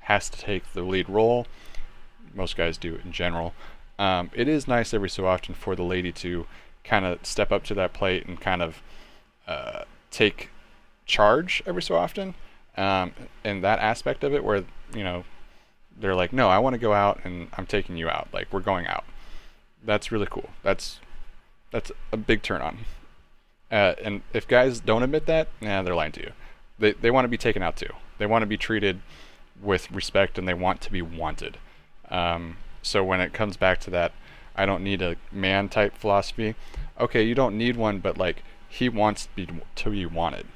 has 0.00 0.28
to 0.28 0.38
take 0.38 0.72
the 0.72 0.82
lead 0.82 1.08
role, 1.08 1.46
most 2.34 2.56
guys 2.56 2.76
do 2.76 2.98
in 3.04 3.12
general. 3.12 3.54
Um, 3.98 4.30
it 4.34 4.48
is 4.48 4.66
nice 4.66 4.92
every 4.92 5.08
so 5.08 5.26
often 5.26 5.54
for 5.54 5.76
the 5.76 5.84
lady 5.84 6.12
to 6.12 6.46
kind 6.82 7.04
of 7.04 7.24
step 7.24 7.52
up 7.52 7.62
to 7.64 7.74
that 7.74 7.92
plate 7.92 8.26
and 8.26 8.40
kind 8.40 8.62
of 8.62 8.82
uh, 9.46 9.84
take 10.10 10.50
charge 11.06 11.62
every 11.66 11.82
so 11.82 11.94
often. 11.94 12.34
Um, 12.76 13.12
and 13.44 13.62
that 13.62 13.78
aspect 13.78 14.24
of 14.24 14.34
it, 14.34 14.44
where 14.44 14.64
you 14.94 15.04
know 15.04 15.24
they're 15.98 16.14
like, 16.14 16.32
"No, 16.32 16.48
I 16.48 16.58
want 16.58 16.74
to 16.74 16.78
go 16.78 16.92
out, 16.92 17.20
and 17.24 17.48
I'm 17.56 17.66
taking 17.66 17.96
you 17.96 18.08
out. 18.08 18.28
Like 18.32 18.52
we're 18.52 18.60
going 18.60 18.86
out." 18.86 19.04
That's 19.86 20.12
really 20.12 20.26
cool. 20.28 20.50
That's 20.62 21.00
that's 21.70 21.90
a 22.12 22.16
big 22.16 22.42
turn 22.42 22.60
on. 22.60 22.78
Uh, 23.70 23.94
and 24.02 24.22
if 24.32 24.46
guys 24.46 24.80
don't 24.80 25.02
admit 25.02 25.26
that, 25.26 25.48
yeah, 25.60 25.82
they're 25.82 25.94
lying 25.94 26.12
to 26.12 26.20
you. 26.20 26.32
They 26.78 26.92
they 26.92 27.10
want 27.10 27.24
to 27.24 27.28
be 27.28 27.38
taken 27.38 27.62
out 27.62 27.76
too. 27.76 27.92
They 28.18 28.26
want 28.26 28.42
to 28.42 28.46
be 28.46 28.56
treated 28.56 29.00
with 29.62 29.90
respect, 29.90 30.38
and 30.38 30.46
they 30.46 30.54
want 30.54 30.80
to 30.82 30.92
be 30.92 31.02
wanted. 31.02 31.58
Um, 32.10 32.58
so 32.82 33.02
when 33.02 33.20
it 33.20 33.32
comes 33.32 33.56
back 33.56 33.80
to 33.80 33.90
that, 33.90 34.12
I 34.54 34.66
don't 34.66 34.84
need 34.84 35.02
a 35.02 35.16
man 35.32 35.68
type 35.68 35.96
philosophy. 35.96 36.54
Okay, 37.00 37.22
you 37.22 37.34
don't 37.34 37.56
need 37.56 37.76
one, 37.76 38.00
but 38.00 38.18
like 38.18 38.42
he 38.68 38.88
wants 38.88 39.26
to 39.26 39.30
be, 39.34 39.48
to 39.76 39.90
be 39.90 40.06
wanted. 40.06 40.46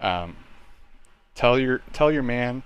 Um, 0.00 0.36
tell 1.34 1.58
your 1.58 1.82
tell 1.92 2.10
your 2.10 2.22
man 2.22 2.62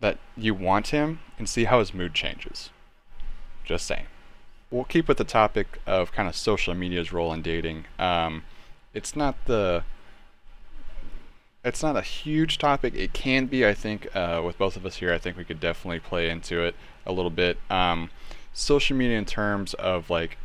that 0.00 0.18
you 0.36 0.54
want 0.54 0.88
him, 0.88 1.20
and 1.38 1.48
see 1.48 1.64
how 1.64 1.78
his 1.78 1.94
mood 1.94 2.14
changes. 2.14 2.70
Just 3.64 3.86
saying 3.86 4.06
we'll 4.70 4.84
keep 4.84 5.08
with 5.08 5.18
the 5.18 5.24
topic 5.24 5.80
of 5.86 6.12
kind 6.12 6.28
of 6.28 6.36
social 6.36 6.74
media's 6.74 7.12
role 7.12 7.32
in 7.32 7.42
dating. 7.42 7.86
Um, 7.98 8.44
it's 8.92 9.16
not 9.16 9.36
the 9.46 9.84
it's 11.64 11.82
not 11.82 11.96
a 11.96 12.02
huge 12.02 12.58
topic. 12.58 12.94
It 12.94 13.14
can 13.14 13.46
be, 13.46 13.66
I 13.66 13.72
think, 13.72 14.14
uh, 14.14 14.42
with 14.44 14.58
both 14.58 14.76
of 14.76 14.84
us 14.84 14.96
here. 14.96 15.12
I 15.14 15.18
think 15.18 15.38
we 15.38 15.44
could 15.44 15.60
definitely 15.60 15.98
play 15.98 16.28
into 16.28 16.62
it 16.62 16.74
a 17.06 17.12
little 17.12 17.30
bit. 17.30 17.56
Um, 17.70 18.10
social 18.52 18.96
media 18.96 19.16
in 19.16 19.24
terms 19.24 19.72
of 19.74 20.10
like 20.10 20.36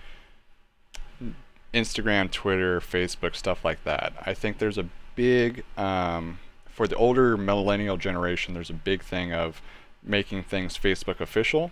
Instagram, 1.74 2.32
Twitter, 2.32 2.80
Facebook, 2.80 3.36
stuff 3.36 3.66
like 3.66 3.84
that. 3.84 4.14
I 4.26 4.34
think 4.34 4.58
there's 4.58 4.78
a 4.78 4.88
big 5.16 5.64
um, 5.78 6.40
for 6.70 6.88
the 6.88 6.96
older 6.96 7.36
millennial 7.36 7.98
generation. 7.98 8.54
There's 8.54 8.70
a 8.70 8.74
big 8.74 9.04
thing 9.04 9.34
of 9.34 9.62
making 10.02 10.44
things 10.44 10.78
Facebook 10.78 11.20
official. 11.20 11.72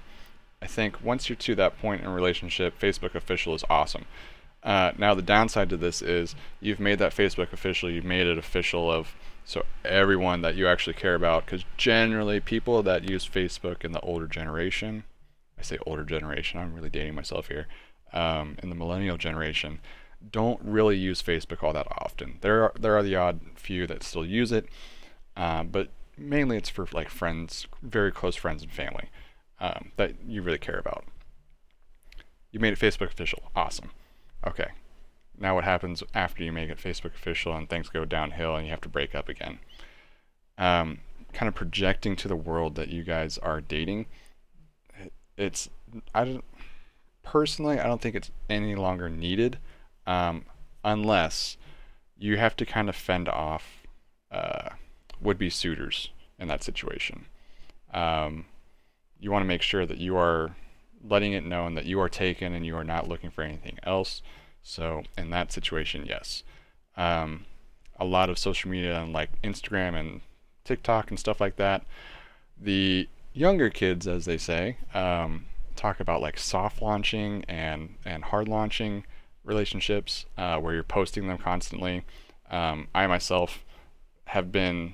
I 0.61 0.67
think 0.67 1.03
once 1.03 1.29
you're 1.29 1.35
to 1.35 1.55
that 1.55 1.79
point 1.79 2.01
in 2.01 2.09
relationship, 2.09 2.79
Facebook 2.79 3.15
official 3.15 3.53
is 3.53 3.63
awesome. 3.69 4.05
Uh, 4.63 4.91
now 4.97 5.13
the 5.13 5.21
downside 5.21 5.69
to 5.69 5.77
this 5.77 6.01
is 6.01 6.35
you've 6.59 6.79
made 6.79 6.99
that 6.99 7.15
Facebook 7.15 7.53
official. 7.53 7.89
You've 7.89 8.03
made 8.03 8.27
it 8.27 8.37
official 8.37 8.91
of 8.91 9.15
so 9.45 9.65
everyone 9.85 10.41
that 10.41 10.55
you 10.55 10.67
actually 10.67 10.95
care 10.95 11.15
about. 11.15 11.45
Because 11.45 11.63
generally, 11.77 12.39
people 12.39 12.83
that 12.83 13.09
use 13.09 13.27
Facebook 13.27 13.85
in 13.85 13.91
the 13.91 14.01
older 14.01 14.27
generation, 14.27 15.03
I 15.57 15.61
say 15.61 15.77
older 15.85 16.03
generation. 16.03 16.59
I'm 16.59 16.73
really 16.73 16.89
dating 16.89 17.15
myself 17.15 17.47
here. 17.47 17.67
um, 18.13 18.57
in 18.63 18.69
the 18.69 18.75
millennial 18.75 19.17
generation 19.17 19.79
don't 20.31 20.59
really 20.63 20.97
use 20.97 21.21
Facebook 21.21 21.61
all 21.61 21.73
that 21.73 21.87
often. 21.91 22.39
There 22.41 22.63
are 22.63 22.73
there 22.79 22.97
are 22.97 23.03
the 23.03 23.15
odd 23.15 23.39
few 23.55 23.85
that 23.87 24.03
still 24.03 24.25
use 24.25 24.51
it, 24.51 24.67
uh, 25.35 25.63
but 25.63 25.89
mainly 26.17 26.57
it's 26.57 26.69
for 26.69 26.87
like 26.91 27.09
friends, 27.09 27.67
very 27.83 28.11
close 28.11 28.35
friends 28.35 28.63
and 28.63 28.71
family 28.71 29.09
um, 29.59 29.91
that 29.97 30.15
you 30.25 30.41
really 30.41 30.57
care 30.57 30.79
about. 30.79 31.05
You 32.51 32.59
made 32.59 32.73
it 32.73 32.79
Facebook 32.79 33.11
official. 33.11 33.43
Awesome. 33.55 33.91
Okay. 34.45 34.69
Now 35.37 35.55
what 35.55 35.63
happens 35.63 36.03
after 36.13 36.43
you 36.43 36.51
make 36.51 36.69
it 36.69 36.77
Facebook 36.77 37.13
official 37.13 37.55
and 37.55 37.69
things 37.69 37.89
go 37.89 38.05
downhill 38.05 38.55
and 38.55 38.65
you 38.65 38.71
have 38.71 38.81
to 38.81 38.89
break 38.89 39.13
up 39.13 39.29
again? 39.29 39.59
Um, 40.57 40.99
kind 41.33 41.47
of 41.47 41.55
projecting 41.55 42.15
to 42.15 42.27
the 42.27 42.35
world 42.35 42.75
that 42.75 42.89
you 42.89 43.03
guys 43.03 43.37
are 43.37 43.61
dating. 43.61 44.07
It's 45.37 45.69
I 46.15 46.25
don't 46.25 46.43
personally 47.21 47.79
I 47.79 47.85
don't 47.85 48.01
think 48.01 48.15
it's 48.15 48.31
any 48.49 48.75
longer 48.75 49.09
needed 49.09 49.59
um, 50.07 50.45
unless 50.83 51.57
you 52.17 52.37
have 52.37 52.55
to 52.55 52.65
kind 52.65 52.89
of 52.89 52.95
fend 52.95 53.29
off 53.29 53.85
uh, 54.31 54.69
would-be 55.21 55.49
suitors 55.49 56.09
in 56.39 56.47
that 56.47 56.63
situation. 56.63 57.25
Um, 57.93 58.45
you 59.19 59.31
want 59.31 59.43
to 59.43 59.47
make 59.47 59.61
sure 59.61 59.85
that 59.85 59.97
you 59.97 60.15
are 60.17 60.55
letting 61.03 61.33
it 61.33 61.45
known 61.45 61.75
that 61.75 61.85
you 61.85 61.99
are 61.99 62.09
taken 62.09 62.53
and 62.53 62.65
you 62.65 62.75
are 62.75 62.83
not 62.83 63.07
looking 63.07 63.29
for 63.29 63.41
anything 63.41 63.77
else. 63.83 64.21
So 64.61 65.03
in 65.17 65.29
that 65.29 65.51
situation, 65.51 66.05
yes. 66.05 66.43
Um, 66.95 67.45
a 67.99 68.05
lot 68.05 68.29
of 68.29 68.37
social 68.37 68.69
media 68.69 69.01
and 69.01 69.13
like 69.13 69.41
Instagram 69.41 69.99
and 69.99 70.21
TikTok 70.63 71.09
and 71.09 71.19
stuff 71.19 71.39
like 71.39 71.55
that. 71.55 71.85
The 72.59 73.07
younger 73.33 73.69
kids, 73.69 74.07
as 74.07 74.25
they 74.25 74.37
say, 74.37 74.77
um, 74.93 75.45
talk 75.75 75.99
about 75.99 76.21
like 76.21 76.37
soft 76.37 76.81
launching 76.81 77.45
and 77.47 77.95
and 78.03 78.25
hard 78.25 78.47
launching 78.47 79.05
relationships 79.43 80.25
uh, 80.37 80.57
where 80.57 80.73
you're 80.73 80.83
posting 80.83 81.27
them 81.27 81.37
constantly. 81.37 82.03
Um, 82.49 82.87
I 82.93 83.07
myself 83.07 83.63
have 84.25 84.51
been 84.51 84.93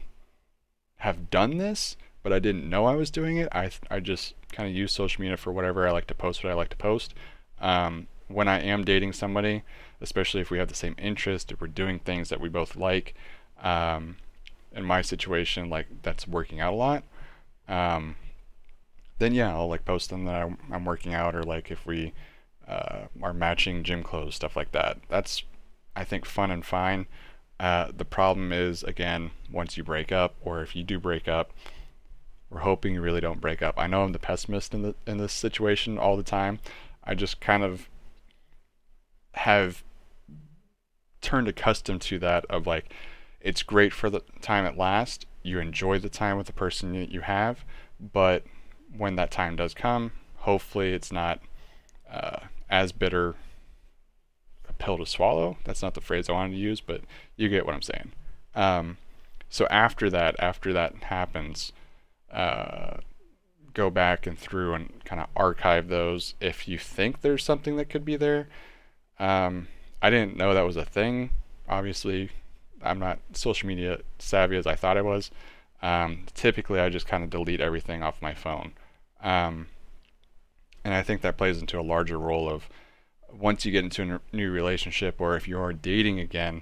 have 0.97 1.29
done 1.29 1.57
this, 1.57 1.97
but 2.23 2.33
I 2.33 2.39
didn't 2.39 2.69
know 2.69 2.85
I 2.85 2.95
was 2.95 3.11
doing 3.11 3.37
it. 3.37 3.49
I 3.51 3.69
I 3.91 3.99
just 3.99 4.33
kind 4.51 4.69
of 4.69 4.75
use 4.75 4.91
social 4.91 5.21
media 5.21 5.37
for 5.37 5.51
whatever 5.51 5.87
I 5.87 5.91
like 5.91 6.07
to 6.07 6.15
post, 6.15 6.43
what 6.43 6.51
I 6.51 6.55
like 6.55 6.69
to 6.69 6.77
post. 6.77 7.13
Um, 7.59 8.07
when 8.27 8.47
I 8.47 8.61
am 8.61 8.83
dating 8.83 9.13
somebody, 9.13 9.63
especially 10.01 10.41
if 10.41 10.49
we 10.49 10.57
have 10.57 10.69
the 10.69 10.75
same 10.75 10.95
interest, 10.97 11.51
if 11.51 11.61
we're 11.61 11.67
doing 11.67 11.99
things 11.99 12.29
that 12.29 12.39
we 12.39 12.49
both 12.49 12.75
like, 12.75 13.13
um, 13.61 14.17
in 14.71 14.83
my 14.83 15.01
situation, 15.01 15.69
like 15.69 15.87
that's 16.01 16.27
working 16.27 16.59
out 16.59 16.73
a 16.73 16.75
lot. 16.75 17.03
Um, 17.67 18.15
then 19.19 19.33
yeah, 19.33 19.53
I'll 19.53 19.67
like 19.67 19.85
post 19.85 20.09
them 20.09 20.25
that 20.25 20.49
I'm, 20.71 20.85
working 20.85 21.13
out, 21.13 21.35
or 21.35 21.43
like 21.43 21.71
if 21.71 21.85
we 21.85 22.13
uh, 22.67 23.03
are 23.21 23.33
matching 23.33 23.83
gym 23.83 24.03
clothes, 24.03 24.35
stuff 24.35 24.55
like 24.55 24.71
that. 24.71 24.97
That's 25.09 25.43
I 25.95 26.03
think 26.03 26.25
fun 26.25 26.51
and 26.51 26.65
fine. 26.65 27.05
Uh, 27.59 27.91
the 27.95 28.05
problem 28.05 28.51
is 28.51 28.83
again, 28.83 29.31
once 29.51 29.77
you 29.77 29.83
break 29.83 30.11
up, 30.11 30.35
or 30.41 30.61
if 30.61 30.75
you 30.75 30.83
do 30.83 30.99
break 30.99 31.27
up, 31.27 31.51
we're 32.53 32.59
hoping 32.59 32.93
you 32.93 33.01
really 33.01 33.21
don't 33.21 33.41
break 33.41 33.61
up. 33.61 33.75
I 33.77 33.87
know 33.87 34.03
I'm 34.03 34.11
the 34.11 34.19
pessimist 34.19 34.73
in 34.73 34.83
the 34.83 34.95
in 35.07 35.17
this 35.17 35.33
situation 35.33 35.97
all 35.97 36.15
the 36.15 36.23
time. 36.23 36.59
I 37.03 37.15
just 37.15 37.41
kind 37.41 37.63
of 37.63 37.89
have 39.33 39.83
turned 41.21 41.47
accustomed 41.47 42.01
to 42.01 42.19
that 42.19 42.45
of 42.49 42.67
like 42.67 42.93
it's 43.41 43.63
great 43.63 43.91
for 43.91 44.09
the 44.09 44.21
time 44.41 44.65
it 44.65 44.77
lasts. 44.77 45.25
You 45.41 45.59
enjoy 45.59 45.97
the 45.97 46.09
time 46.09 46.37
with 46.37 46.47
the 46.47 46.53
person 46.53 46.93
that 46.93 47.11
you 47.11 47.21
have, 47.21 47.65
but 47.99 48.43
when 48.95 49.15
that 49.15 49.31
time 49.31 49.55
does 49.55 49.73
come, 49.73 50.11
hopefully 50.37 50.93
it's 50.93 51.11
not 51.11 51.41
uh, 52.09 52.37
as 52.69 52.91
bitter 52.91 53.35
a 54.69 54.73
pill 54.73 54.97
to 54.99 55.05
swallow. 55.05 55.57
That's 55.65 55.81
not 55.81 55.95
the 55.95 56.01
phrase 56.01 56.29
I 56.29 56.33
wanted 56.33 56.53
to 56.53 56.59
use, 56.59 56.79
but 56.79 57.01
you 57.35 57.49
get 57.49 57.65
what 57.65 57.73
I'm 57.73 57.81
saying. 57.81 58.11
Um, 58.55 58.97
so 59.49 59.65
after 59.67 60.09
that, 60.11 60.35
after 60.39 60.71
that 60.71 60.95
happens, 61.05 61.73
uh, 62.33 62.97
go 63.73 63.89
back 63.89 64.27
and 64.27 64.37
through 64.37 64.73
and 64.73 65.03
kind 65.05 65.21
of 65.21 65.27
archive 65.35 65.87
those 65.87 66.35
if 66.39 66.67
you 66.67 66.77
think 66.77 67.21
there's 67.21 67.43
something 67.43 67.77
that 67.77 67.89
could 67.89 68.05
be 68.05 68.15
there. 68.15 68.47
Um, 69.19 69.67
I 70.01 70.09
didn't 70.09 70.37
know 70.37 70.53
that 70.53 70.61
was 70.61 70.75
a 70.75 70.85
thing. 70.85 71.29
Obviously, 71.67 72.29
I'm 72.81 72.99
not 72.99 73.19
social 73.33 73.67
media 73.67 73.99
savvy 74.19 74.57
as 74.57 74.67
I 74.67 74.75
thought 74.75 74.97
I 74.97 75.01
was. 75.01 75.31
Um, 75.81 76.25
typically, 76.33 76.79
I 76.79 76.89
just 76.89 77.07
kind 77.07 77.23
of 77.23 77.29
delete 77.29 77.61
everything 77.61 78.03
off 78.03 78.21
my 78.21 78.33
phone. 78.33 78.73
Um, 79.21 79.67
and 80.83 80.93
I 80.93 81.01
think 81.01 81.21
that 81.21 81.37
plays 81.37 81.59
into 81.59 81.79
a 81.79 81.81
larger 81.81 82.19
role 82.19 82.49
of 82.49 82.69
once 83.31 83.65
you 83.65 83.71
get 83.71 83.83
into 83.83 84.15
a 84.15 84.35
new 84.35 84.51
relationship 84.51 85.19
or 85.19 85.35
if 85.35 85.47
you're 85.47 85.73
dating 85.73 86.19
again, 86.19 86.61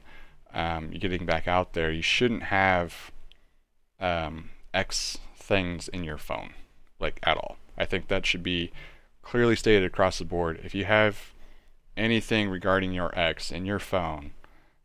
um, 0.53 0.91
you're 0.91 0.99
getting 0.99 1.25
back 1.25 1.47
out 1.47 1.73
there, 1.73 1.91
you 1.91 2.01
shouldn't 2.01 2.43
have 2.43 3.11
um, 3.99 4.49
X 4.73 5.17
things 5.51 5.89
in 5.89 6.05
your 6.05 6.17
phone, 6.17 6.53
like 6.97 7.19
at 7.23 7.35
all. 7.35 7.57
I 7.77 7.83
think 7.83 8.07
that 8.07 8.25
should 8.25 8.41
be 8.41 8.71
clearly 9.21 9.57
stated 9.57 9.83
across 9.83 10.17
the 10.17 10.23
board. 10.23 10.61
If 10.63 10.73
you 10.73 10.85
have 10.85 11.33
anything 11.97 12.49
regarding 12.49 12.93
your 12.93 13.11
ex 13.19 13.51
in 13.51 13.65
your 13.65 13.77
phone 13.77 14.31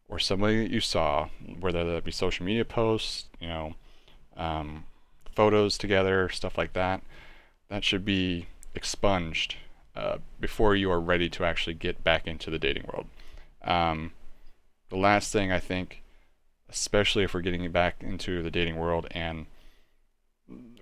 or 0.09 0.19
somebody 0.19 0.65
that 0.65 0.73
you 0.73 0.81
saw, 0.81 1.29
whether 1.61 1.85
that 1.85 2.03
be 2.03 2.11
social 2.11 2.45
media 2.45 2.65
posts, 2.65 3.29
you 3.39 3.47
know, 3.47 3.75
um, 4.37 4.87
photos 5.37 5.79
together, 5.79 6.29
stuff 6.31 6.59
like 6.59 6.73
that, 6.73 7.01
that 7.69 7.85
should 7.85 8.05
be 8.05 8.49
expunged 8.75 9.55
uh, 9.95 10.19
before 10.41 10.75
you 10.75 10.91
are 10.91 11.01
ready 11.01 11.29
to 11.29 11.45
actually 11.45 11.75
get 11.75 12.03
back 12.03 12.27
into 12.27 12.51
the 12.51 12.59
dating 12.59 12.87
world. 12.93 13.07
Um, 13.63 14.11
the 14.89 14.97
last 14.97 15.33
thing 15.33 15.53
I 15.53 15.61
think, 15.61 16.03
especially 16.69 17.23
if 17.23 17.35
we're 17.35 17.41
getting 17.41 17.71
back 17.71 17.99
into 18.01 18.43
the 18.43 18.51
dating 18.51 18.77
world 18.77 19.07
and 19.13 19.47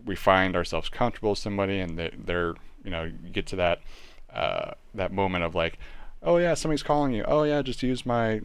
we 0.04 0.16
find 0.16 0.54
ourselves 0.56 0.88
comfortable 0.88 1.30
with 1.30 1.38
somebody 1.38 1.80
and 1.80 1.99
they, 1.99 2.11
they're, 2.16 2.54
you 2.84 2.90
know, 2.90 3.04
you 3.04 3.30
get 3.30 3.46
to 3.46 3.56
that 3.56 3.80
uh, 4.32 4.73
that 4.94 5.12
moment 5.12 5.44
of 5.44 5.54
like, 5.54 5.78
oh 6.23 6.38
yeah, 6.38 6.54
somebody's 6.54 6.82
calling 6.82 7.12
you. 7.12 7.25
Oh 7.26 7.44
yeah, 7.44 7.62
just 7.62 7.82
use 7.82 8.04
my, 8.04 8.40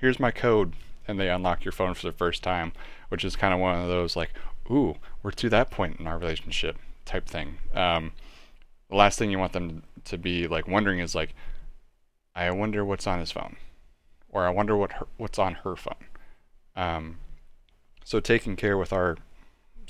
here's 0.00 0.18
my 0.18 0.30
code, 0.30 0.72
and 1.06 1.18
they 1.20 1.28
unlock 1.28 1.64
your 1.64 1.72
phone 1.72 1.94
for 1.94 2.06
the 2.06 2.16
first 2.16 2.42
time, 2.42 2.72
which 3.08 3.24
is 3.24 3.36
kind 3.36 3.52
of 3.52 3.60
one 3.60 3.78
of 3.78 3.88
those 3.88 4.16
like, 4.16 4.30
ooh, 4.70 4.96
we're 5.22 5.30
to 5.32 5.50
that 5.50 5.70
point 5.70 6.00
in 6.00 6.06
our 6.06 6.18
relationship 6.18 6.76
type 7.04 7.26
thing. 7.26 7.58
Um, 7.74 8.12
the 8.88 8.96
last 8.96 9.18
thing 9.18 9.30
you 9.30 9.38
want 9.38 9.52
them 9.52 9.82
to 10.04 10.16
be 10.16 10.48
like 10.48 10.66
wondering 10.66 10.98
is 10.98 11.14
like, 11.14 11.34
I 12.34 12.50
wonder 12.50 12.84
what's 12.84 13.06
on 13.06 13.18
his 13.20 13.30
phone, 13.30 13.56
or 14.30 14.46
I 14.46 14.50
wonder 14.50 14.76
what 14.76 14.92
her, 14.92 15.06
what's 15.18 15.38
on 15.38 15.54
her 15.56 15.76
phone. 15.76 16.06
Um, 16.74 17.18
so 18.04 18.18
taking 18.18 18.56
care 18.56 18.78
with 18.78 18.92
our 18.92 19.18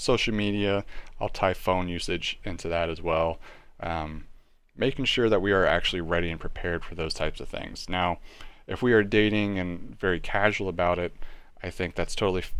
social 0.03 0.35
media, 0.35 0.85
I'll 1.21 1.29
tie 1.29 1.55
phone 1.55 1.89
usage 1.89 2.39
into 2.45 2.69
that 2.69 2.91
as 2.91 3.01
well. 3.01 3.39
Um, 3.81 4.25
making 4.77 5.05
sure 5.05 5.29
that 5.29 5.43
we 5.43 5.53
are 5.53 5.67
actually 5.67 6.01
ready 6.01 6.31
and 6.31 6.41
prepared 6.41 6.85
for 6.85 6.95
those 6.95 7.15
types 7.15 7.41
of 7.41 7.49
things. 7.49 7.89
Now, 7.89 8.19
if 8.67 8.83
we 8.83 8.93
are 8.93 9.03
dating 9.03 9.59
and 9.59 9.99
very 9.99 10.21
casual 10.21 10.69
about 10.69 10.99
it, 10.99 11.13
I 11.63 11.71
think 11.71 11.95
that's 11.95 12.15
totally 12.15 12.43
f- 12.43 12.55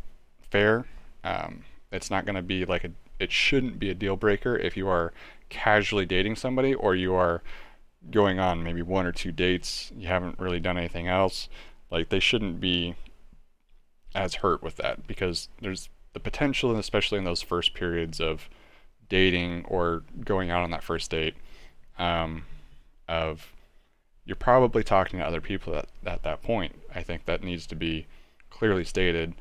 fair. 0.51 0.87
Um, 1.25 1.65
it's 1.91 2.11
not 2.11 2.25
going 2.25 2.37
to 2.37 2.43
be 2.43 2.65
like 2.65 2.85
a, 2.85 2.91
it 3.19 3.33
shouldn't 3.33 3.79
be 3.79 3.91
a 3.91 3.95
deal 3.95 4.17
breaker 4.17 4.57
if 4.57 4.77
you 4.77 4.89
are 4.89 5.13
casually 5.49 6.07
dating 6.07 6.37
somebody 6.37 6.75
or 6.75 6.95
you 6.95 7.15
are 7.15 7.43
going 8.11 8.39
on 8.39 8.65
maybe 8.65 8.83
one 8.83 9.07
or 9.07 9.13
two 9.13 9.33
dates, 9.33 9.93
you 9.97 10.09
haven't 10.09 10.39
really 10.39 10.59
done 10.59 10.77
anything 10.77 11.07
else, 11.07 11.49
like 11.91 12.09
they 12.09 12.19
shouldn't 12.19 12.61
be 12.61 12.97
as 14.15 14.37
hurt 14.37 14.63
with 14.63 14.77
that 14.77 15.07
because 15.07 15.49
there's 15.61 15.89
the 16.13 16.21
potential, 16.21 16.71
and 16.71 16.79
especially 16.79 17.19
in 17.19 17.25
those 17.25 17.43
first 17.43 17.75
periods 17.75 18.21
of 18.21 18.49
dating 19.09 19.65
or 19.69 20.03
going 20.25 20.51
out 20.51 20.63
on 20.63 20.71
that 20.71 20.83
first 20.83 21.11
date, 21.11 21.35
um, 21.99 22.45
of 23.09 23.53
you're 24.25 24.37
probably 24.37 24.85
talking 24.85 25.19
to 25.19 25.25
other 25.25 25.41
people 25.41 25.75
at, 25.75 25.89
at 26.07 26.23
that 26.23 26.43
point. 26.43 26.81
I 26.95 27.03
think 27.03 27.25
that 27.25 27.43
needs 27.43 27.67
to 27.67 27.75
be 27.75 28.07
clearly 28.51 28.85
stated. 28.85 29.35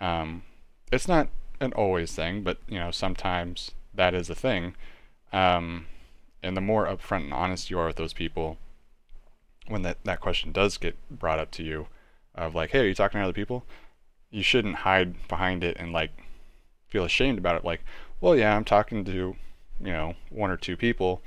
Um, 0.00 0.42
it's 0.90 1.08
not 1.08 1.28
an 1.60 1.72
always 1.72 2.12
thing, 2.12 2.42
but 2.42 2.58
you 2.68 2.78
know 2.78 2.90
sometimes 2.90 3.72
that 3.94 4.14
is 4.14 4.28
a 4.30 4.34
thing. 4.34 4.74
Um, 5.32 5.86
and 6.42 6.56
the 6.56 6.60
more 6.60 6.86
upfront 6.86 7.24
and 7.24 7.34
honest 7.34 7.70
you 7.70 7.78
are 7.78 7.86
with 7.86 7.96
those 7.96 8.12
people, 8.12 8.58
when 9.66 9.82
that, 9.82 9.98
that 10.04 10.20
question 10.20 10.52
does 10.52 10.76
get 10.76 10.96
brought 11.10 11.38
up 11.40 11.50
to 11.52 11.62
you, 11.62 11.88
of 12.34 12.54
like, 12.54 12.70
hey, 12.70 12.80
are 12.80 12.88
you 12.88 12.94
talking 12.94 13.18
to 13.18 13.24
other 13.24 13.32
people? 13.32 13.64
You 14.36 14.42
shouldn't 14.42 14.76
hide 14.76 15.28
behind 15.28 15.64
it 15.64 15.76
and 15.78 15.92
like 15.92 16.10
feel 16.88 17.04
ashamed 17.04 17.38
about 17.38 17.56
it. 17.56 17.64
Like, 17.64 17.84
well, 18.20 18.36
yeah, 18.36 18.54
I'm 18.54 18.64
talking 18.64 19.04
to, 19.04 19.12
you 19.12 19.92
know, 19.92 20.14
one 20.30 20.50
or 20.50 20.56
two 20.56 20.76
people, 20.76 21.22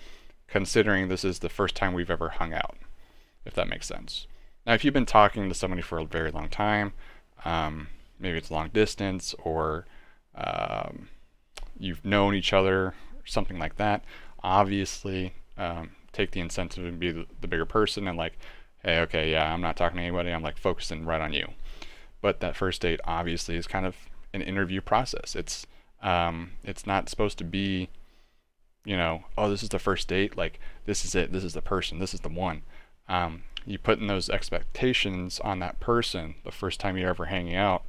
considering 0.48 1.08
this 1.08 1.24
is 1.24 1.40
the 1.40 1.50
first 1.50 1.76
time 1.76 1.94
we've 1.94 2.12
ever 2.12 2.30
hung 2.30 2.54
out, 2.54 2.78
if 3.46 3.54
that 3.56 3.68
makes 3.68 3.88
sense. 3.88 4.28
Now, 4.66 4.74
if 4.74 4.84
you've 4.86 4.94
been 4.94 5.06
talking 5.06 5.50
to 5.50 5.56
somebody 5.56 5.82
for 5.82 6.00
a 6.00 6.06
very 6.06 6.32
long 6.32 6.50
time, 6.50 6.94
um, 7.46 7.88
maybe 8.20 8.38
it's 8.38 8.52
long 8.52 8.70
distance 8.70 9.34
or 9.44 9.86
um, 10.36 11.10
you've 11.78 12.06
known 12.06 12.36
each 12.36 12.54
other 12.54 12.94
something 13.26 13.60
like 13.60 13.78
that, 13.78 14.04
obviously 14.44 15.34
um, 15.58 15.92
take 16.12 16.32
the 16.32 16.40
incentive 16.40 16.86
and 16.86 17.00
be 17.00 17.12
the, 17.12 17.26
the 17.42 17.48
bigger 17.48 17.66
person 17.66 18.08
and 18.08 18.18
like, 18.18 18.38
hey, 18.84 19.00
okay, 19.00 19.32
yeah, 19.32 19.54
I'm 19.54 19.62
not 19.62 19.78
talking 19.78 19.98
to 19.98 20.04
anybody. 20.04 20.32
I'm 20.32 20.44
like 20.44 20.58
focusing 20.58 21.06
right 21.06 21.22
on 21.22 21.34
you. 21.34 21.48
But 22.22 22.40
that 22.42 22.56
first 22.56 22.82
date 22.82 23.00
obviously 23.06 23.56
is 23.56 23.68
kind 23.68 23.86
of 23.86 23.96
an 24.34 24.42
interview 24.42 24.82
process. 24.82 25.36
It's 25.36 25.66
um, 26.02 26.52
it's 26.64 26.88
not 26.88 27.10
supposed 27.10 27.38
to 27.40 27.44
be, 27.44 27.90
you 28.86 28.96
know, 28.96 29.24
oh, 29.38 29.50
this 29.50 29.64
is 29.64 29.70
the 29.70 29.80
first 29.80 30.08
date. 30.08 30.38
Like 30.38 30.60
this 30.86 31.06
is 31.06 31.16
it. 31.16 31.32
This 31.32 31.44
is 31.44 31.54
the 31.54 31.62
person. 31.62 32.00
This 32.00 32.14
is 32.14 32.22
the 32.22 32.30
one. 32.30 32.64
Um, 33.08 33.44
you 33.66 33.78
put 33.78 34.00
in 34.00 34.08
those 34.08 34.30
expectations 34.30 35.40
on 35.42 35.60
that 35.60 35.80
person 35.80 36.36
the 36.44 36.52
first 36.52 36.80
time 36.80 36.98
you're 36.98 37.10
ever 37.10 37.26
hanging 37.26 37.56
out. 37.56 37.84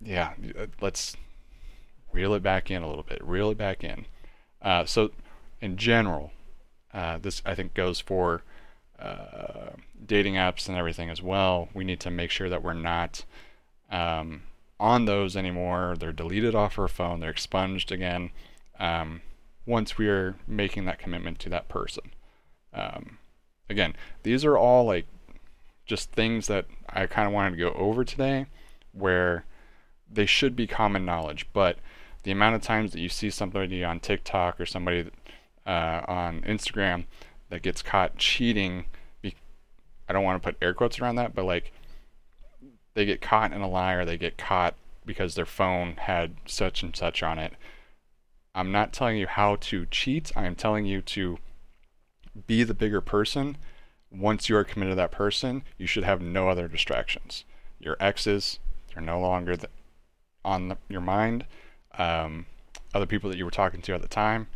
Yeah, 0.00 0.32
uh, 0.58 0.66
let's 0.80 1.16
reel 2.12 2.34
it 2.34 2.42
back 2.42 2.70
in 2.70 2.82
a 2.82 2.88
little 2.88 3.02
bit. 3.02 3.22
Reel 3.22 3.50
it 3.50 3.58
back 3.58 3.84
in. 3.84 4.06
Uh, 4.62 4.84
so, 4.84 5.10
in 5.60 5.76
general, 5.76 6.32
uh, 6.92 7.18
this 7.18 7.42
I 7.44 7.54
think 7.54 7.74
goes 7.74 8.00
for 8.00 8.42
uh, 9.00 9.70
dating 10.04 10.34
apps 10.34 10.68
and 10.68 10.76
everything 10.76 11.10
as 11.10 11.22
well. 11.22 11.68
We 11.74 11.84
need 11.84 12.00
to 12.00 12.10
make 12.10 12.30
sure 12.30 12.48
that 12.48 12.62
we're 12.62 12.74
not 12.74 13.24
um, 13.90 14.42
on 14.78 15.04
those 15.04 15.36
anymore. 15.36 15.96
They're 15.98 16.12
deleted 16.12 16.54
off 16.54 16.78
our 16.78 16.88
phone. 16.88 17.20
They're 17.20 17.30
expunged 17.30 17.92
again. 17.92 18.30
Um, 18.78 19.22
once 19.66 19.98
we 19.98 20.08
are 20.08 20.36
making 20.46 20.84
that 20.86 20.98
commitment 20.98 21.38
to 21.38 21.48
that 21.50 21.68
person. 21.68 22.12
Um, 22.72 23.18
again, 23.68 23.94
these 24.22 24.44
are 24.44 24.56
all 24.56 24.84
like 24.84 25.06
just 25.86 26.12
things 26.12 26.46
that 26.46 26.66
I 26.88 27.06
kind 27.06 27.26
of 27.26 27.34
wanted 27.34 27.50
to 27.52 27.56
go 27.56 27.72
over 27.72 28.04
today, 28.04 28.46
where 28.92 29.44
they 30.10 30.26
should 30.26 30.56
be 30.56 30.66
common 30.66 31.04
knowledge, 31.04 31.46
but 31.52 31.78
the 32.22 32.30
amount 32.32 32.56
of 32.56 32.62
times 32.62 32.92
that 32.92 33.00
you 33.00 33.08
see 33.08 33.30
somebody 33.30 33.84
on 33.84 34.00
TikTok 34.00 34.60
or 34.60 34.66
somebody 34.66 35.10
uh, 35.66 36.02
on 36.06 36.42
Instagram 36.42 37.06
that 37.50 37.62
gets 37.62 37.82
caught 37.82 38.16
cheating, 38.16 38.86
I 39.24 40.12
don't 40.12 40.24
want 40.24 40.42
to 40.42 40.46
put 40.46 40.56
air 40.60 40.74
quotes 40.74 40.98
around 40.98 41.16
that, 41.16 41.34
but 41.34 41.44
like 41.44 41.72
they 42.94 43.04
get 43.04 43.20
caught 43.20 43.52
in 43.52 43.60
a 43.60 43.68
lie 43.68 43.92
or 43.92 44.04
they 44.04 44.16
get 44.16 44.38
caught 44.38 44.74
because 45.06 45.34
their 45.34 45.46
phone 45.46 45.96
had 45.98 46.34
such 46.46 46.82
and 46.82 46.96
such 46.96 47.22
on 47.22 47.38
it. 47.38 47.52
I'm 48.54 48.72
not 48.72 48.92
telling 48.92 49.16
you 49.16 49.28
how 49.28 49.56
to 49.56 49.86
cheat. 49.86 50.32
I 50.34 50.46
am 50.46 50.56
telling 50.56 50.84
you 50.84 51.00
to 51.02 51.38
be 52.46 52.64
the 52.64 52.74
bigger 52.74 53.00
person. 53.00 53.56
Once 54.10 54.48
you 54.48 54.56
are 54.56 54.64
committed 54.64 54.92
to 54.92 54.96
that 54.96 55.12
person, 55.12 55.62
you 55.78 55.86
should 55.86 56.02
have 56.02 56.20
no 56.20 56.48
other 56.48 56.66
distractions. 56.66 57.44
Your 57.78 57.96
exes 58.00 58.58
are 58.96 59.02
no 59.02 59.20
longer 59.20 59.56
the, 59.56 59.68
on 60.44 60.68
the, 60.68 60.78
your 60.88 61.00
mind 61.00 61.44
um, 61.98 62.46
other 62.94 63.06
people 63.06 63.30
that 63.30 63.38
you 63.38 63.44
were 63.44 63.50
talking 63.50 63.82
to 63.82 63.94
at 63.94 64.02
the 64.02 64.08
time, 64.08 64.48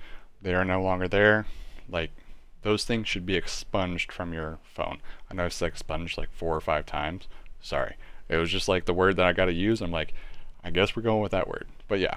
they 0.43 0.55
are 0.55 0.65
no 0.65 0.83
longer 0.83 1.09
there. 1.09 1.47
Like 1.89 2.11
those 2.65 2.85
things 2.85 3.07
should 3.07 3.27
be 3.27 3.37
expunged 3.37 4.11
from 4.11 4.33
your 4.33 4.59
phone. 4.65 4.99
I 5.31 5.35
know 5.35 5.45
it's 5.45 5.61
like 5.61 5.73
expunged 5.73 6.17
like 6.17 6.33
four 6.33 6.57
or 6.57 6.63
five 6.63 6.87
times. 6.87 7.29
Sorry. 7.61 7.97
It 8.29 8.39
was 8.39 8.51
just 8.51 8.69
like 8.69 8.87
the 8.87 8.95
word 8.95 9.17
that 9.17 9.27
I 9.27 9.35
got 9.35 9.45
to 9.45 9.53
use. 9.53 9.83
I'm 9.83 9.93
like, 9.93 10.15
I 10.65 10.71
guess 10.71 10.97
we're 10.97 11.03
going 11.03 11.21
with 11.21 11.33
that 11.33 11.47
word. 11.47 11.69
But 11.89 12.01
yeah, 12.01 12.17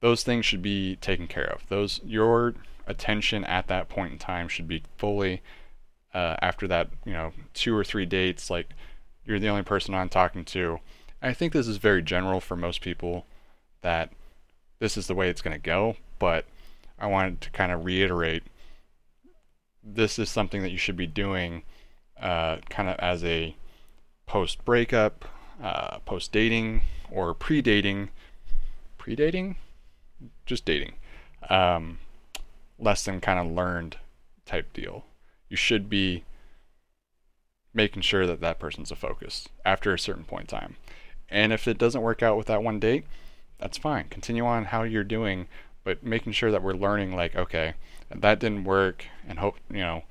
those 0.00 0.22
things 0.22 0.46
should 0.46 0.62
be 0.62 0.94
taken 0.96 1.26
care 1.26 1.52
of. 1.52 1.68
Those 1.68 2.00
your 2.04 2.54
attention 2.86 3.44
at 3.44 3.66
that 3.66 3.88
point 3.88 4.12
in 4.12 4.18
time 4.18 4.46
should 4.46 4.68
be 4.68 4.84
fully 4.98 5.42
uh, 6.14 6.36
after 6.40 6.68
that, 6.68 6.90
you 7.04 7.12
know, 7.12 7.32
two 7.52 7.76
or 7.76 7.82
three 7.82 8.06
dates. 8.06 8.48
Like 8.48 8.68
you're 9.24 9.40
the 9.40 9.48
only 9.48 9.64
person 9.64 9.94
I'm 9.94 10.08
talking 10.08 10.44
to. 10.44 10.78
I 11.20 11.32
think 11.32 11.52
this 11.52 11.66
is 11.66 11.78
very 11.78 12.02
general 12.02 12.40
for 12.40 12.54
most 12.54 12.82
people 12.82 13.26
that 13.80 14.12
this 14.78 14.96
is 14.96 15.08
the 15.08 15.14
way 15.14 15.28
it's 15.28 15.42
going 15.42 15.56
to 15.56 15.62
go, 15.62 15.96
but 16.20 16.44
I 17.00 17.08
wanted 17.08 17.40
to 17.40 17.50
kind 17.50 17.72
of 17.72 17.84
reiterate 17.84 18.44
this 19.86 20.18
is 20.18 20.28
something 20.28 20.62
that 20.62 20.70
you 20.70 20.78
should 20.78 20.96
be 20.96 21.06
doing 21.06 21.62
uh, 22.20 22.56
kind 22.68 22.88
of 22.88 22.96
as 22.98 23.22
a 23.24 23.54
post 24.26 24.64
breakup, 24.64 25.24
uh, 25.62 25.98
post 26.00 26.32
dating, 26.32 26.82
or 27.10 27.32
pre 27.34 27.62
dating. 27.62 28.10
Pre 28.98 29.14
dating? 29.14 29.56
Just 30.44 30.64
dating. 30.64 30.94
Um, 31.48 31.98
lesson 32.78 33.20
kind 33.20 33.38
of 33.38 33.54
learned 33.54 33.98
type 34.44 34.72
deal. 34.72 35.04
You 35.48 35.56
should 35.56 35.88
be 35.88 36.24
making 37.72 38.02
sure 38.02 38.26
that 38.26 38.40
that 38.40 38.58
person's 38.58 38.90
a 38.90 38.96
focus 38.96 39.48
after 39.64 39.94
a 39.94 39.98
certain 39.98 40.24
point 40.24 40.52
in 40.52 40.58
time. 40.58 40.76
And 41.28 41.52
if 41.52 41.68
it 41.68 41.78
doesn't 41.78 42.02
work 42.02 42.22
out 42.22 42.36
with 42.36 42.46
that 42.46 42.62
one 42.62 42.80
date, 42.80 43.04
that's 43.58 43.78
fine. 43.78 44.06
Continue 44.08 44.46
on 44.46 44.66
how 44.66 44.82
you're 44.82 45.04
doing, 45.04 45.46
but 45.84 46.02
making 46.02 46.32
sure 46.32 46.50
that 46.50 46.62
we're 46.62 46.72
learning 46.72 47.14
like, 47.14 47.36
okay, 47.36 47.74
that 48.14 48.38
didn't 48.38 48.64
work 48.64 49.04
and 49.26 49.38
hope, 49.38 49.56
you 49.70 49.78
know, 49.80 50.02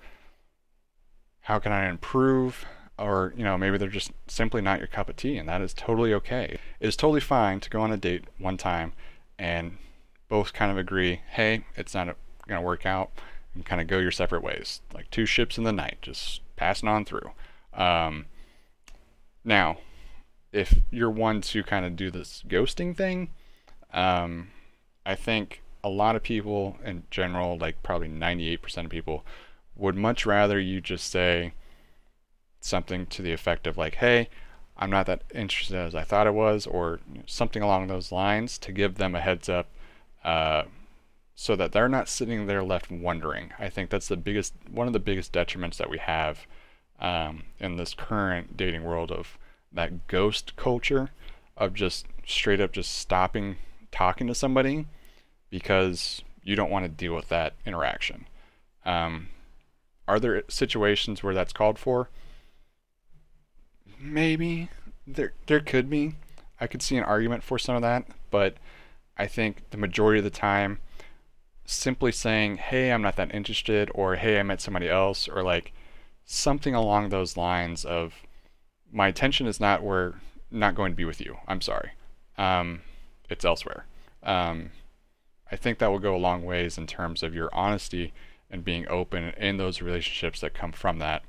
how 1.42 1.60
can 1.60 1.72
I 1.72 1.88
improve? 1.90 2.66
Or, 2.98 3.34
you 3.36 3.44
know, 3.44 3.58
maybe 3.58 3.78
they're 3.78 3.90
just 3.90 4.12
simply 4.28 4.62
not 4.62 4.80
your 4.80 4.88
cup 4.88 5.10
of 5.10 5.18
tea, 5.18 5.38
and 5.38 5.50
that 5.50 5.62
is 5.62 5.74
totally 5.74 6.14
okay. 6.14 6.60
It 6.80 6.88
is 6.88 6.96
totally 6.96 7.20
fine 7.20 7.60
to 7.60 7.70
go 7.70 7.82
on 7.82 7.92
a 7.92 7.98
date 7.98 8.24
one 8.38 8.58
time 8.58 8.94
and 9.38 9.78
both 10.30 10.54
kind 10.54 10.72
of 10.72 10.78
agree, 10.78 11.22
hey, 11.32 11.66
it's 11.76 11.94
not 11.94 12.16
going 12.48 12.62
to 12.62 12.66
work 12.66 12.86
out, 12.86 13.12
and 13.54 13.66
kind 13.66 13.82
of 13.82 13.88
go 13.88 14.00
your 14.00 14.12
separate 14.12 14.44
ways. 14.44 14.82
Like 14.94 15.10
two 15.12 15.26
ships 15.26 15.58
in 15.58 15.64
the 15.64 15.74
night, 15.74 15.98
just 16.02 16.42
passing 16.56 16.90
on 16.90 17.06
through. 17.06 17.32
Um, 17.74 18.26
now, 19.44 19.78
if 20.52 20.80
you're 20.90 21.12
one 21.12 21.42
to 21.42 21.64
kind 21.64 21.86
of 21.86 21.96
do 21.96 22.10
this 22.10 22.44
ghosting 22.48 22.96
thing, 22.96 23.30
um, 23.94 24.52
I 25.06 25.16
think 25.16 25.62
a 25.86 25.90
lot 25.90 26.16
of 26.16 26.24
people 26.24 26.78
in 26.84 27.04
general, 27.12 27.60
like 27.60 27.84
probably 27.84 28.10
98% 28.10 28.86
of 28.86 28.90
people, 28.90 29.24
would 29.76 29.96
much 29.96 30.26
rather 30.26 30.60
you 30.60 30.82
just 30.82 31.12
say 31.12 31.54
something 32.60 33.06
to 33.06 33.22
the 33.22 33.32
effect 33.32 33.68
of 33.68 33.78
like, 33.78 33.96
"Hey, 33.96 34.28
I'm 34.76 34.90
not 34.90 35.06
that 35.06 35.22
interested 35.34 35.78
as 35.78 35.94
I 35.94 36.02
thought 36.02 36.26
I 36.26 36.32
was," 36.32 36.66
or 36.66 37.02
something 37.28 37.62
along 37.62 37.86
those 37.86 38.12
lines 38.12 38.58
to 38.60 38.72
give 38.72 38.96
them 38.96 39.14
a 39.14 39.22
heads 39.22 39.48
up, 39.48 39.68
uh, 40.24 40.64
so 41.36 41.56
that 41.56 41.72
they're 41.72 41.88
not 41.88 42.10
sitting 42.10 42.48
there 42.48 42.64
left 42.64 42.90
wondering. 42.90 43.54
I 43.60 43.70
think 43.70 43.92
that's 43.92 44.08
the 44.08 44.18
biggest, 44.18 44.56
one 44.72 44.88
of 44.88 44.94
the 44.94 45.00
biggest 45.00 45.32
detriments 45.34 45.78
that 45.78 45.92
we 45.92 46.00
have 46.00 46.48
um, 47.00 47.44
in 47.60 47.76
this 47.78 47.94
current 47.94 48.58
dating 48.58 48.84
world 48.84 49.12
of 49.12 49.38
that 49.72 50.08
ghost 50.08 50.56
culture 50.56 51.12
of 51.56 51.76
just 51.76 52.08
straight 52.26 52.60
up 52.60 52.72
just 52.72 52.92
stopping 52.98 53.58
talking 53.92 54.26
to 54.26 54.34
somebody 54.34 54.88
because 55.56 56.22
you 56.44 56.54
don't 56.54 56.70
want 56.70 56.84
to 56.84 56.90
deal 56.90 57.16
with 57.16 57.30
that 57.30 57.54
interaction. 57.66 58.28
Um, 58.86 59.30
are 60.06 60.20
there 60.20 60.44
situations 60.50 61.24
where 61.24 61.34
that's 61.34 61.54
called 61.54 61.80
for? 61.80 62.10
Maybe 63.98 64.68
there 65.08 65.32
there 65.48 65.62
could 65.62 65.90
be. 65.90 66.16
I 66.60 66.68
could 66.68 66.82
see 66.82 66.98
an 66.98 67.06
argument 67.06 67.42
for 67.42 67.58
some 67.58 67.78
of 67.78 67.82
that, 67.84 68.06
but 68.32 68.58
I 69.18 69.28
think 69.28 69.70
the 69.70 69.78
majority 69.78 70.20
of 70.20 70.26
the 70.26 70.30
time, 70.30 70.80
simply 71.64 72.12
saying, 72.12 72.58
"Hey, 72.58 72.92
I'm 72.92 73.02
not 73.02 73.16
that 73.16 73.34
interested," 73.34 73.90
or 73.96 74.18
"Hey, 74.18 74.38
I 74.38 74.44
met 74.44 74.60
somebody 74.60 74.90
else," 74.90 75.30
or 75.30 75.42
like 75.42 75.72
something 76.26 76.76
along 76.76 77.10
those 77.10 77.38
lines 77.38 77.86
of 77.86 78.14
my 78.92 79.08
attention 79.08 79.48
is 79.48 79.62
not 79.62 79.84
where 79.84 80.16
not 80.52 80.76
going 80.76 80.92
to 80.92 80.98
be 80.98 81.06
with 81.06 81.22
you. 81.22 81.38
I'm 81.48 81.62
sorry. 81.62 81.92
Um, 82.38 82.82
it's 83.30 83.46
elsewhere. 83.46 83.86
Um, 84.22 84.72
I 85.52 85.56
think 85.56 85.80
that 85.80 85.92
will 85.92 86.00
go 86.00 86.16
a 86.16 86.18
long 86.18 86.44
ways 86.44 86.78
in 86.78 86.88
terms 86.88 87.24
of 87.24 87.36
your 87.36 87.54
honesty 87.54 88.14
and 88.50 88.64
being 88.64 88.88
open 88.88 89.34
in 89.38 89.58
those 89.58 89.82
relationships 89.82 90.42
that 90.42 90.54
come 90.54 90.72
from 90.72 91.00
that, 91.00 91.24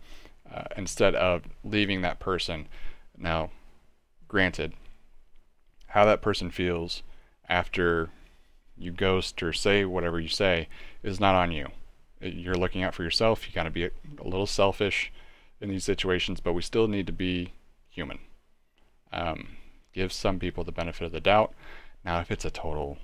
uh, 0.53 0.65
instead 0.77 1.15
of 1.15 1.43
leaving 1.65 2.03
that 2.03 2.21
person. 2.21 2.69
Now, 3.17 3.51
granted, 4.29 4.75
how 5.89 6.05
that 6.05 6.23
person 6.23 6.51
feels 6.51 7.03
after 7.49 8.11
you 8.77 8.93
ghost 8.93 9.43
or 9.43 9.53
say 9.53 9.85
whatever 9.85 10.21
you 10.21 10.29
say 10.29 10.69
is 11.03 11.21
not 11.21 11.35
on 11.35 11.53
you. 11.53 11.69
You're 12.21 12.55
looking 12.55 12.83
out 12.83 12.95
for 12.95 13.03
yourself. 13.03 13.47
You 13.47 13.55
got 13.55 13.65
to 13.65 13.71
be 13.71 13.85
a, 13.85 13.91
a 14.21 14.25
little 14.25 14.47
selfish 14.47 15.13
in 15.61 15.69
these 15.69 15.85
situations, 15.85 16.41
but 16.41 16.53
we 16.53 16.63
still 16.63 16.89
need 16.89 17.07
to 17.07 17.13
be 17.13 17.53
human. 17.89 18.19
Um, 19.13 19.57
give 19.93 20.13
some 20.13 20.39
people 20.39 20.65
the 20.65 20.73
benefit 20.73 21.07
of 21.07 21.13
the 21.13 21.21
doubt. 21.21 21.55
Now, 22.05 22.21
if 22.21 22.31
it's 22.31 22.45
a 22.45 22.51
total 22.51 22.99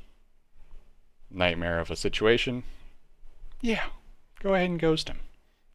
nightmare 1.33 1.79
of 1.79 1.91
a 1.91 1.97
situation, 1.97 2.63
yeah, 3.61 3.85
go 4.41 4.55
ahead 4.55 4.71
and 4.71 4.81
ghost 4.81 5.09
him. 5.09 5.21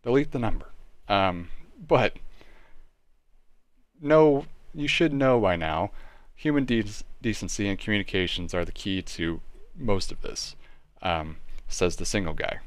Delete 0.04 0.32
the 0.32 0.40
number. 0.40 0.68
Um, 1.08 1.50
but 1.86 2.18
no, 4.02 4.46
you 4.74 4.88
should 4.88 5.14
know 5.14 5.40
by 5.40 5.56
now, 5.56 5.92
human 6.36 6.66
de- 6.66 6.84
decency 7.22 7.68
and 7.68 7.80
communications 7.80 8.54
are 8.54 8.66
the 8.66 8.72
key 8.72 9.02
to 9.02 9.42
most 9.76 10.12
of 10.12 10.22
this, 10.22 10.56
um, 11.02 11.38
says 11.68 11.96
the 11.96 12.06
single 12.06 12.34
guy. 12.34 12.60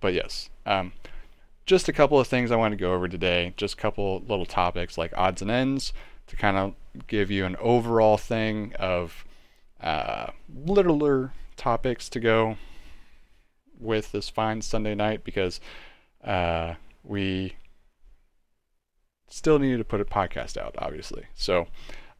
But 0.00 0.14
yes, 0.14 0.50
um, 0.66 0.92
just 1.66 1.88
a 1.88 1.92
couple 1.92 2.18
of 2.18 2.26
things 2.26 2.50
I 2.50 2.56
want 2.56 2.72
to 2.72 2.76
go 2.76 2.92
over 2.92 3.08
today. 3.08 3.54
Just 3.56 3.74
a 3.74 3.76
couple 3.76 4.20
little 4.26 4.46
topics 4.46 4.98
like 4.98 5.16
odds 5.16 5.42
and 5.42 5.50
ends 5.50 5.92
to 6.26 6.36
kind 6.36 6.56
of 6.56 6.74
give 7.06 7.30
you 7.30 7.44
an 7.44 7.56
overall 7.56 8.16
thing 8.16 8.74
of 8.78 9.24
uh, 9.80 10.30
littler 10.52 11.32
topics 11.56 12.08
to 12.10 12.20
go 12.20 12.56
with 13.78 14.12
this 14.12 14.28
fine 14.28 14.62
Sunday 14.62 14.94
night 14.94 15.24
because 15.24 15.60
uh, 16.24 16.74
we 17.02 17.56
still 19.28 19.58
needed 19.58 19.78
to 19.78 19.84
put 19.84 20.00
a 20.00 20.04
podcast 20.04 20.56
out, 20.56 20.74
obviously. 20.78 21.24
So 21.34 21.66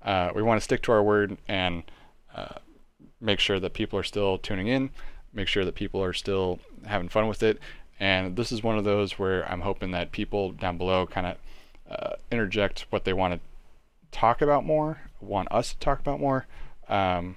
uh, 0.03 0.31
we 0.35 0.43
want 0.43 0.61
to 0.61 0.65
stick 0.65 0.83
to 0.83 0.93
our 0.93 1.03
word 1.03 1.37
and 1.47 1.85
uh, 2.35 2.57
make 3.21 3.39
sure 3.39 3.61
that 3.61 3.75
people 3.75 3.99
are 3.99 4.05
still 4.05 4.39
tuning 4.39 4.67
in, 4.67 4.91
make 5.33 5.49
sure 5.49 5.65
that 5.65 5.75
people 5.75 6.03
are 6.03 6.13
still 6.13 6.59
having 6.87 7.09
fun 7.09 7.29
with 7.29 7.43
it. 7.43 7.59
And 8.01 8.35
this 8.35 8.51
is 8.51 8.63
one 8.63 8.79
of 8.79 8.85
those 8.85 9.19
where 9.19 9.49
I'm 9.51 9.61
hoping 9.61 9.93
that 9.93 10.11
people 10.11 10.53
down 10.53 10.77
below 10.77 11.07
kind 11.07 11.27
of 11.27 11.37
uh, 11.89 12.17
interject 12.31 12.87
what 12.91 13.05
they 13.05 13.13
want 13.13 13.35
to 13.35 13.41
talk 14.11 14.43
about 14.43 14.65
more, 14.65 15.03
want 15.21 15.49
us 15.53 15.73
to 15.73 15.79
talk 15.79 16.01
about 16.01 16.19
more. 16.19 16.47
Um, 16.89 17.37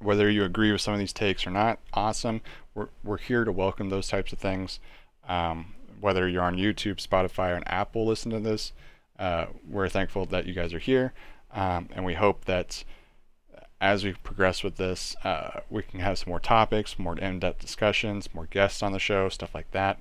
whether 0.00 0.30
you 0.30 0.44
agree 0.44 0.72
with 0.72 0.80
some 0.80 0.94
of 0.94 1.00
these 1.00 1.12
takes 1.12 1.46
or 1.46 1.50
not, 1.50 1.78
awesome. 1.92 2.40
We're, 2.74 2.88
we're 3.02 3.18
here 3.18 3.44
to 3.44 3.52
welcome 3.52 3.90
those 3.90 4.08
types 4.08 4.32
of 4.32 4.38
things. 4.38 4.80
Um, 5.28 5.74
whether 6.00 6.28
you're 6.28 6.42
on 6.42 6.56
YouTube, 6.56 7.04
Spotify, 7.04 7.58
or 7.58 7.62
Apple 7.66 8.06
listen 8.06 8.30
to 8.30 8.40
this, 8.40 8.72
uh, 9.18 9.46
we're 9.68 9.88
thankful 9.88 10.26
that 10.26 10.46
you 10.46 10.54
guys 10.54 10.72
are 10.72 10.78
here. 10.78 11.12
Um, 11.52 11.88
and 11.94 12.04
we 12.04 12.14
hope 12.14 12.44
that 12.44 12.84
as 13.80 14.04
we 14.04 14.12
progress 14.12 14.62
with 14.62 14.76
this, 14.76 15.16
uh, 15.24 15.60
we 15.70 15.82
can 15.82 16.00
have 16.00 16.18
some 16.18 16.30
more 16.30 16.40
topics, 16.40 16.98
more 16.98 17.16
in 17.16 17.38
depth 17.38 17.60
discussions, 17.60 18.32
more 18.34 18.46
guests 18.46 18.82
on 18.82 18.92
the 18.92 18.98
show, 18.98 19.28
stuff 19.28 19.54
like 19.54 19.70
that. 19.70 20.00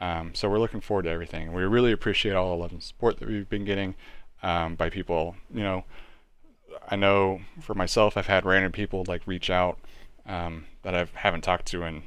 Um, 0.00 0.34
so 0.34 0.48
we're 0.50 0.58
looking 0.58 0.80
forward 0.80 1.04
to 1.04 1.10
everything. 1.10 1.52
We 1.52 1.62
really 1.62 1.92
appreciate 1.92 2.34
all 2.34 2.50
the 2.50 2.62
love 2.62 2.72
and 2.72 2.82
support 2.82 3.18
that 3.18 3.28
we've 3.28 3.48
been 3.48 3.64
getting 3.64 3.94
um, 4.42 4.74
by 4.74 4.90
people, 4.90 5.36
you 5.52 5.62
know, 5.62 5.84
I 6.88 6.96
know 6.96 7.40
for 7.60 7.74
myself, 7.74 8.16
I've 8.16 8.26
had 8.26 8.44
random 8.44 8.72
people 8.72 9.04
like 9.06 9.26
reach 9.26 9.50
out 9.50 9.78
um, 10.26 10.66
that 10.82 10.94
I 10.94 11.06
haven't 11.14 11.42
talked 11.42 11.66
to 11.66 11.82
in 11.82 12.04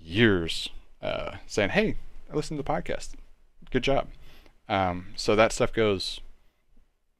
years, 0.00 0.68
uh, 1.02 1.36
saying, 1.46 1.70
"Hey, 1.70 1.96
I 2.32 2.36
listened 2.36 2.58
to 2.58 2.62
the 2.62 2.70
podcast. 2.70 3.10
Good 3.70 3.82
job." 3.82 4.08
Um, 4.68 5.08
so 5.16 5.34
that 5.36 5.52
stuff 5.52 5.72
goes 5.72 6.20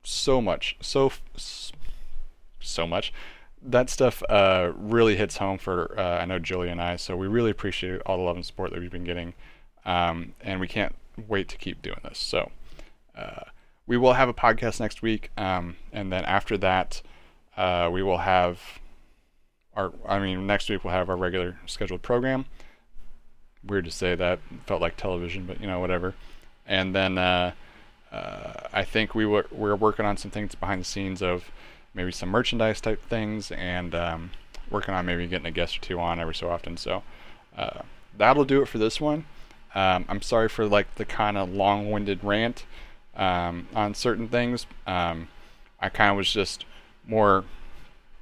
so 0.03 0.41
much, 0.41 0.77
so 0.81 1.13
so 2.61 2.87
much. 2.87 3.13
That 3.63 3.91
stuff 3.91 4.23
uh, 4.29 4.73
really 4.75 5.17
hits 5.17 5.37
home 5.37 5.59
for 5.59 5.99
uh, 5.99 6.19
I 6.21 6.25
know 6.25 6.39
Julie 6.39 6.71
and 6.71 6.81
I. 6.81 6.97
So 6.97 7.17
we 7.17 7.27
really 7.27 7.51
appreciate 7.51 8.01
all 8.07 8.17
the 8.17 8.23
love 8.23 8.37
and 8.37 8.47
support 8.47 8.71
that 8.71 8.81
we've 8.81 8.91
been 8.91 9.05
getting, 9.05 9.35
um, 9.85 10.35
and 10.41 10.61
we 10.61 10.69
can't 10.69 10.95
wait 11.29 11.49
to 11.49 11.57
keep 11.59 11.83
doing 11.83 12.01
this. 12.05 12.19
So. 12.19 12.51
We 13.87 13.97
will 13.97 14.13
have 14.13 14.29
a 14.29 14.35
podcast 14.35 14.79
next 14.81 15.03
week, 15.03 15.31
um, 15.37 15.77
and 15.93 16.13
then 16.13 16.25
after 16.25 16.57
that, 16.59 17.03
uh, 17.57 17.91
we 17.93 18.03
will 18.03 18.19
have 18.19 18.61
our. 19.75 19.93
I 20.07 20.19
mean, 20.21 20.47
next 20.47 20.69
week 20.71 20.85
we'll 20.85 20.93
have 20.93 21.09
our 21.09 21.17
regular 21.17 21.59
scheduled 21.67 22.03
program. 22.03 22.47
Weird 23.65 23.85
to 23.87 23.91
say 23.91 24.15
that, 24.15 24.39
felt 24.67 24.81
like 24.81 24.97
television, 24.97 25.45
but 25.45 25.61
you 25.61 25.67
know, 25.67 25.81
whatever. 25.81 26.15
And 26.67 26.95
then 26.95 27.19
uh, 27.19 27.53
uh, 28.13 28.53
I 28.73 28.85
think 28.85 29.15
we 29.15 29.27
were 29.27 29.47
we're 29.51 29.77
working 29.77 30.07
on 30.07 30.17
some 30.17 30.31
things 30.31 30.55
behind 30.55 30.81
the 30.81 30.85
scenes 30.85 31.21
of 31.21 31.51
maybe 31.93 32.13
some 32.13 32.29
merchandise 32.29 32.81
type 32.81 33.03
things, 33.03 33.51
and 33.51 33.95
um, 33.95 34.31
working 34.71 34.95
on 34.95 35.05
maybe 35.05 35.27
getting 35.27 35.47
a 35.47 35.51
guest 35.51 35.79
or 35.79 35.81
two 35.81 35.99
on 35.99 36.21
every 36.21 36.35
so 36.35 36.49
often. 36.49 36.77
So 36.77 37.03
uh, 37.57 37.81
that'll 38.17 38.45
do 38.45 38.63
it 38.63 38.69
for 38.69 38.79
this 38.79 39.01
one. 39.01 39.27
Um, 39.75 40.05
I'm 40.09 40.23
sorry 40.23 40.49
for 40.49 40.67
like 40.67 40.95
the 40.97 41.05
kind 41.05 41.37
of 41.37 41.53
long-winded 41.53 42.25
rant 42.25 42.65
um, 43.21 43.69
on 43.75 43.95
certain 43.95 44.27
things. 44.27 44.67
Um, 44.87 45.29
I 45.79 45.91
kind 45.91 46.11
of 46.11 46.17
was 46.17 46.33
just 46.33 46.65
more 47.07 47.45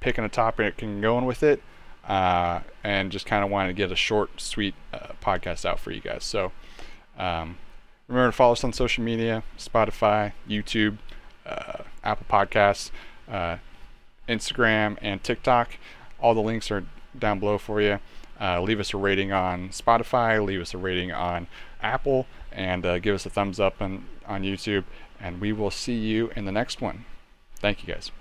picking 0.01 0.23
a 0.23 0.29
topic 0.29 0.81
and 0.81 1.01
going 1.01 1.25
with 1.25 1.41
it, 1.41 1.63
uh, 2.07 2.59
and 2.83 3.11
just 3.11 3.25
kind 3.25 3.43
of 3.43 3.49
wanted 3.49 3.69
to 3.69 3.73
get 3.73 3.91
a 3.91 3.95
short, 3.95 4.39
sweet 4.39 4.75
uh, 4.93 5.13
podcast 5.23 5.65
out 5.65 5.79
for 5.79 5.91
you 5.91 6.01
guys. 6.01 6.23
So 6.23 6.51
um, 7.17 7.57
remember 8.07 8.29
to 8.29 8.35
follow 8.35 8.51
us 8.51 8.63
on 8.63 8.73
social 8.73 9.03
media: 9.03 9.43
Spotify, 9.57 10.33
YouTube, 10.47 10.97
uh, 11.45 11.83
Apple 12.03 12.25
Podcasts, 12.29 12.91
uh, 13.31 13.57
Instagram, 14.27 14.97
and 15.01 15.23
TikTok. 15.23 15.77
All 16.19 16.33
the 16.33 16.41
links 16.41 16.69
are 16.69 16.83
down 17.17 17.39
below 17.39 17.57
for 17.57 17.81
you. 17.81 17.99
Uh, 18.39 18.61
leave 18.61 18.79
us 18.79 18.93
a 18.93 18.97
rating 18.97 19.31
on 19.31 19.69
Spotify. 19.69 20.43
Leave 20.43 20.61
us 20.61 20.73
a 20.73 20.77
rating 20.77 21.11
on 21.11 21.47
Apple, 21.81 22.27
and 22.51 22.85
uh, 22.85 22.99
give 22.99 23.15
us 23.15 23.25
a 23.25 23.29
thumbs 23.29 23.59
up 23.61 23.81
on 23.81 24.05
on 24.29 24.43
YouTube, 24.43 24.85
and 25.19 25.41
we 25.41 25.51
will 25.51 25.71
see 25.71 25.95
you 25.95 26.31
in 26.35 26.45
the 26.45 26.51
next 26.51 26.81
one. 26.81 27.05
Thank 27.59 27.85
you 27.85 27.93
guys. 27.93 28.11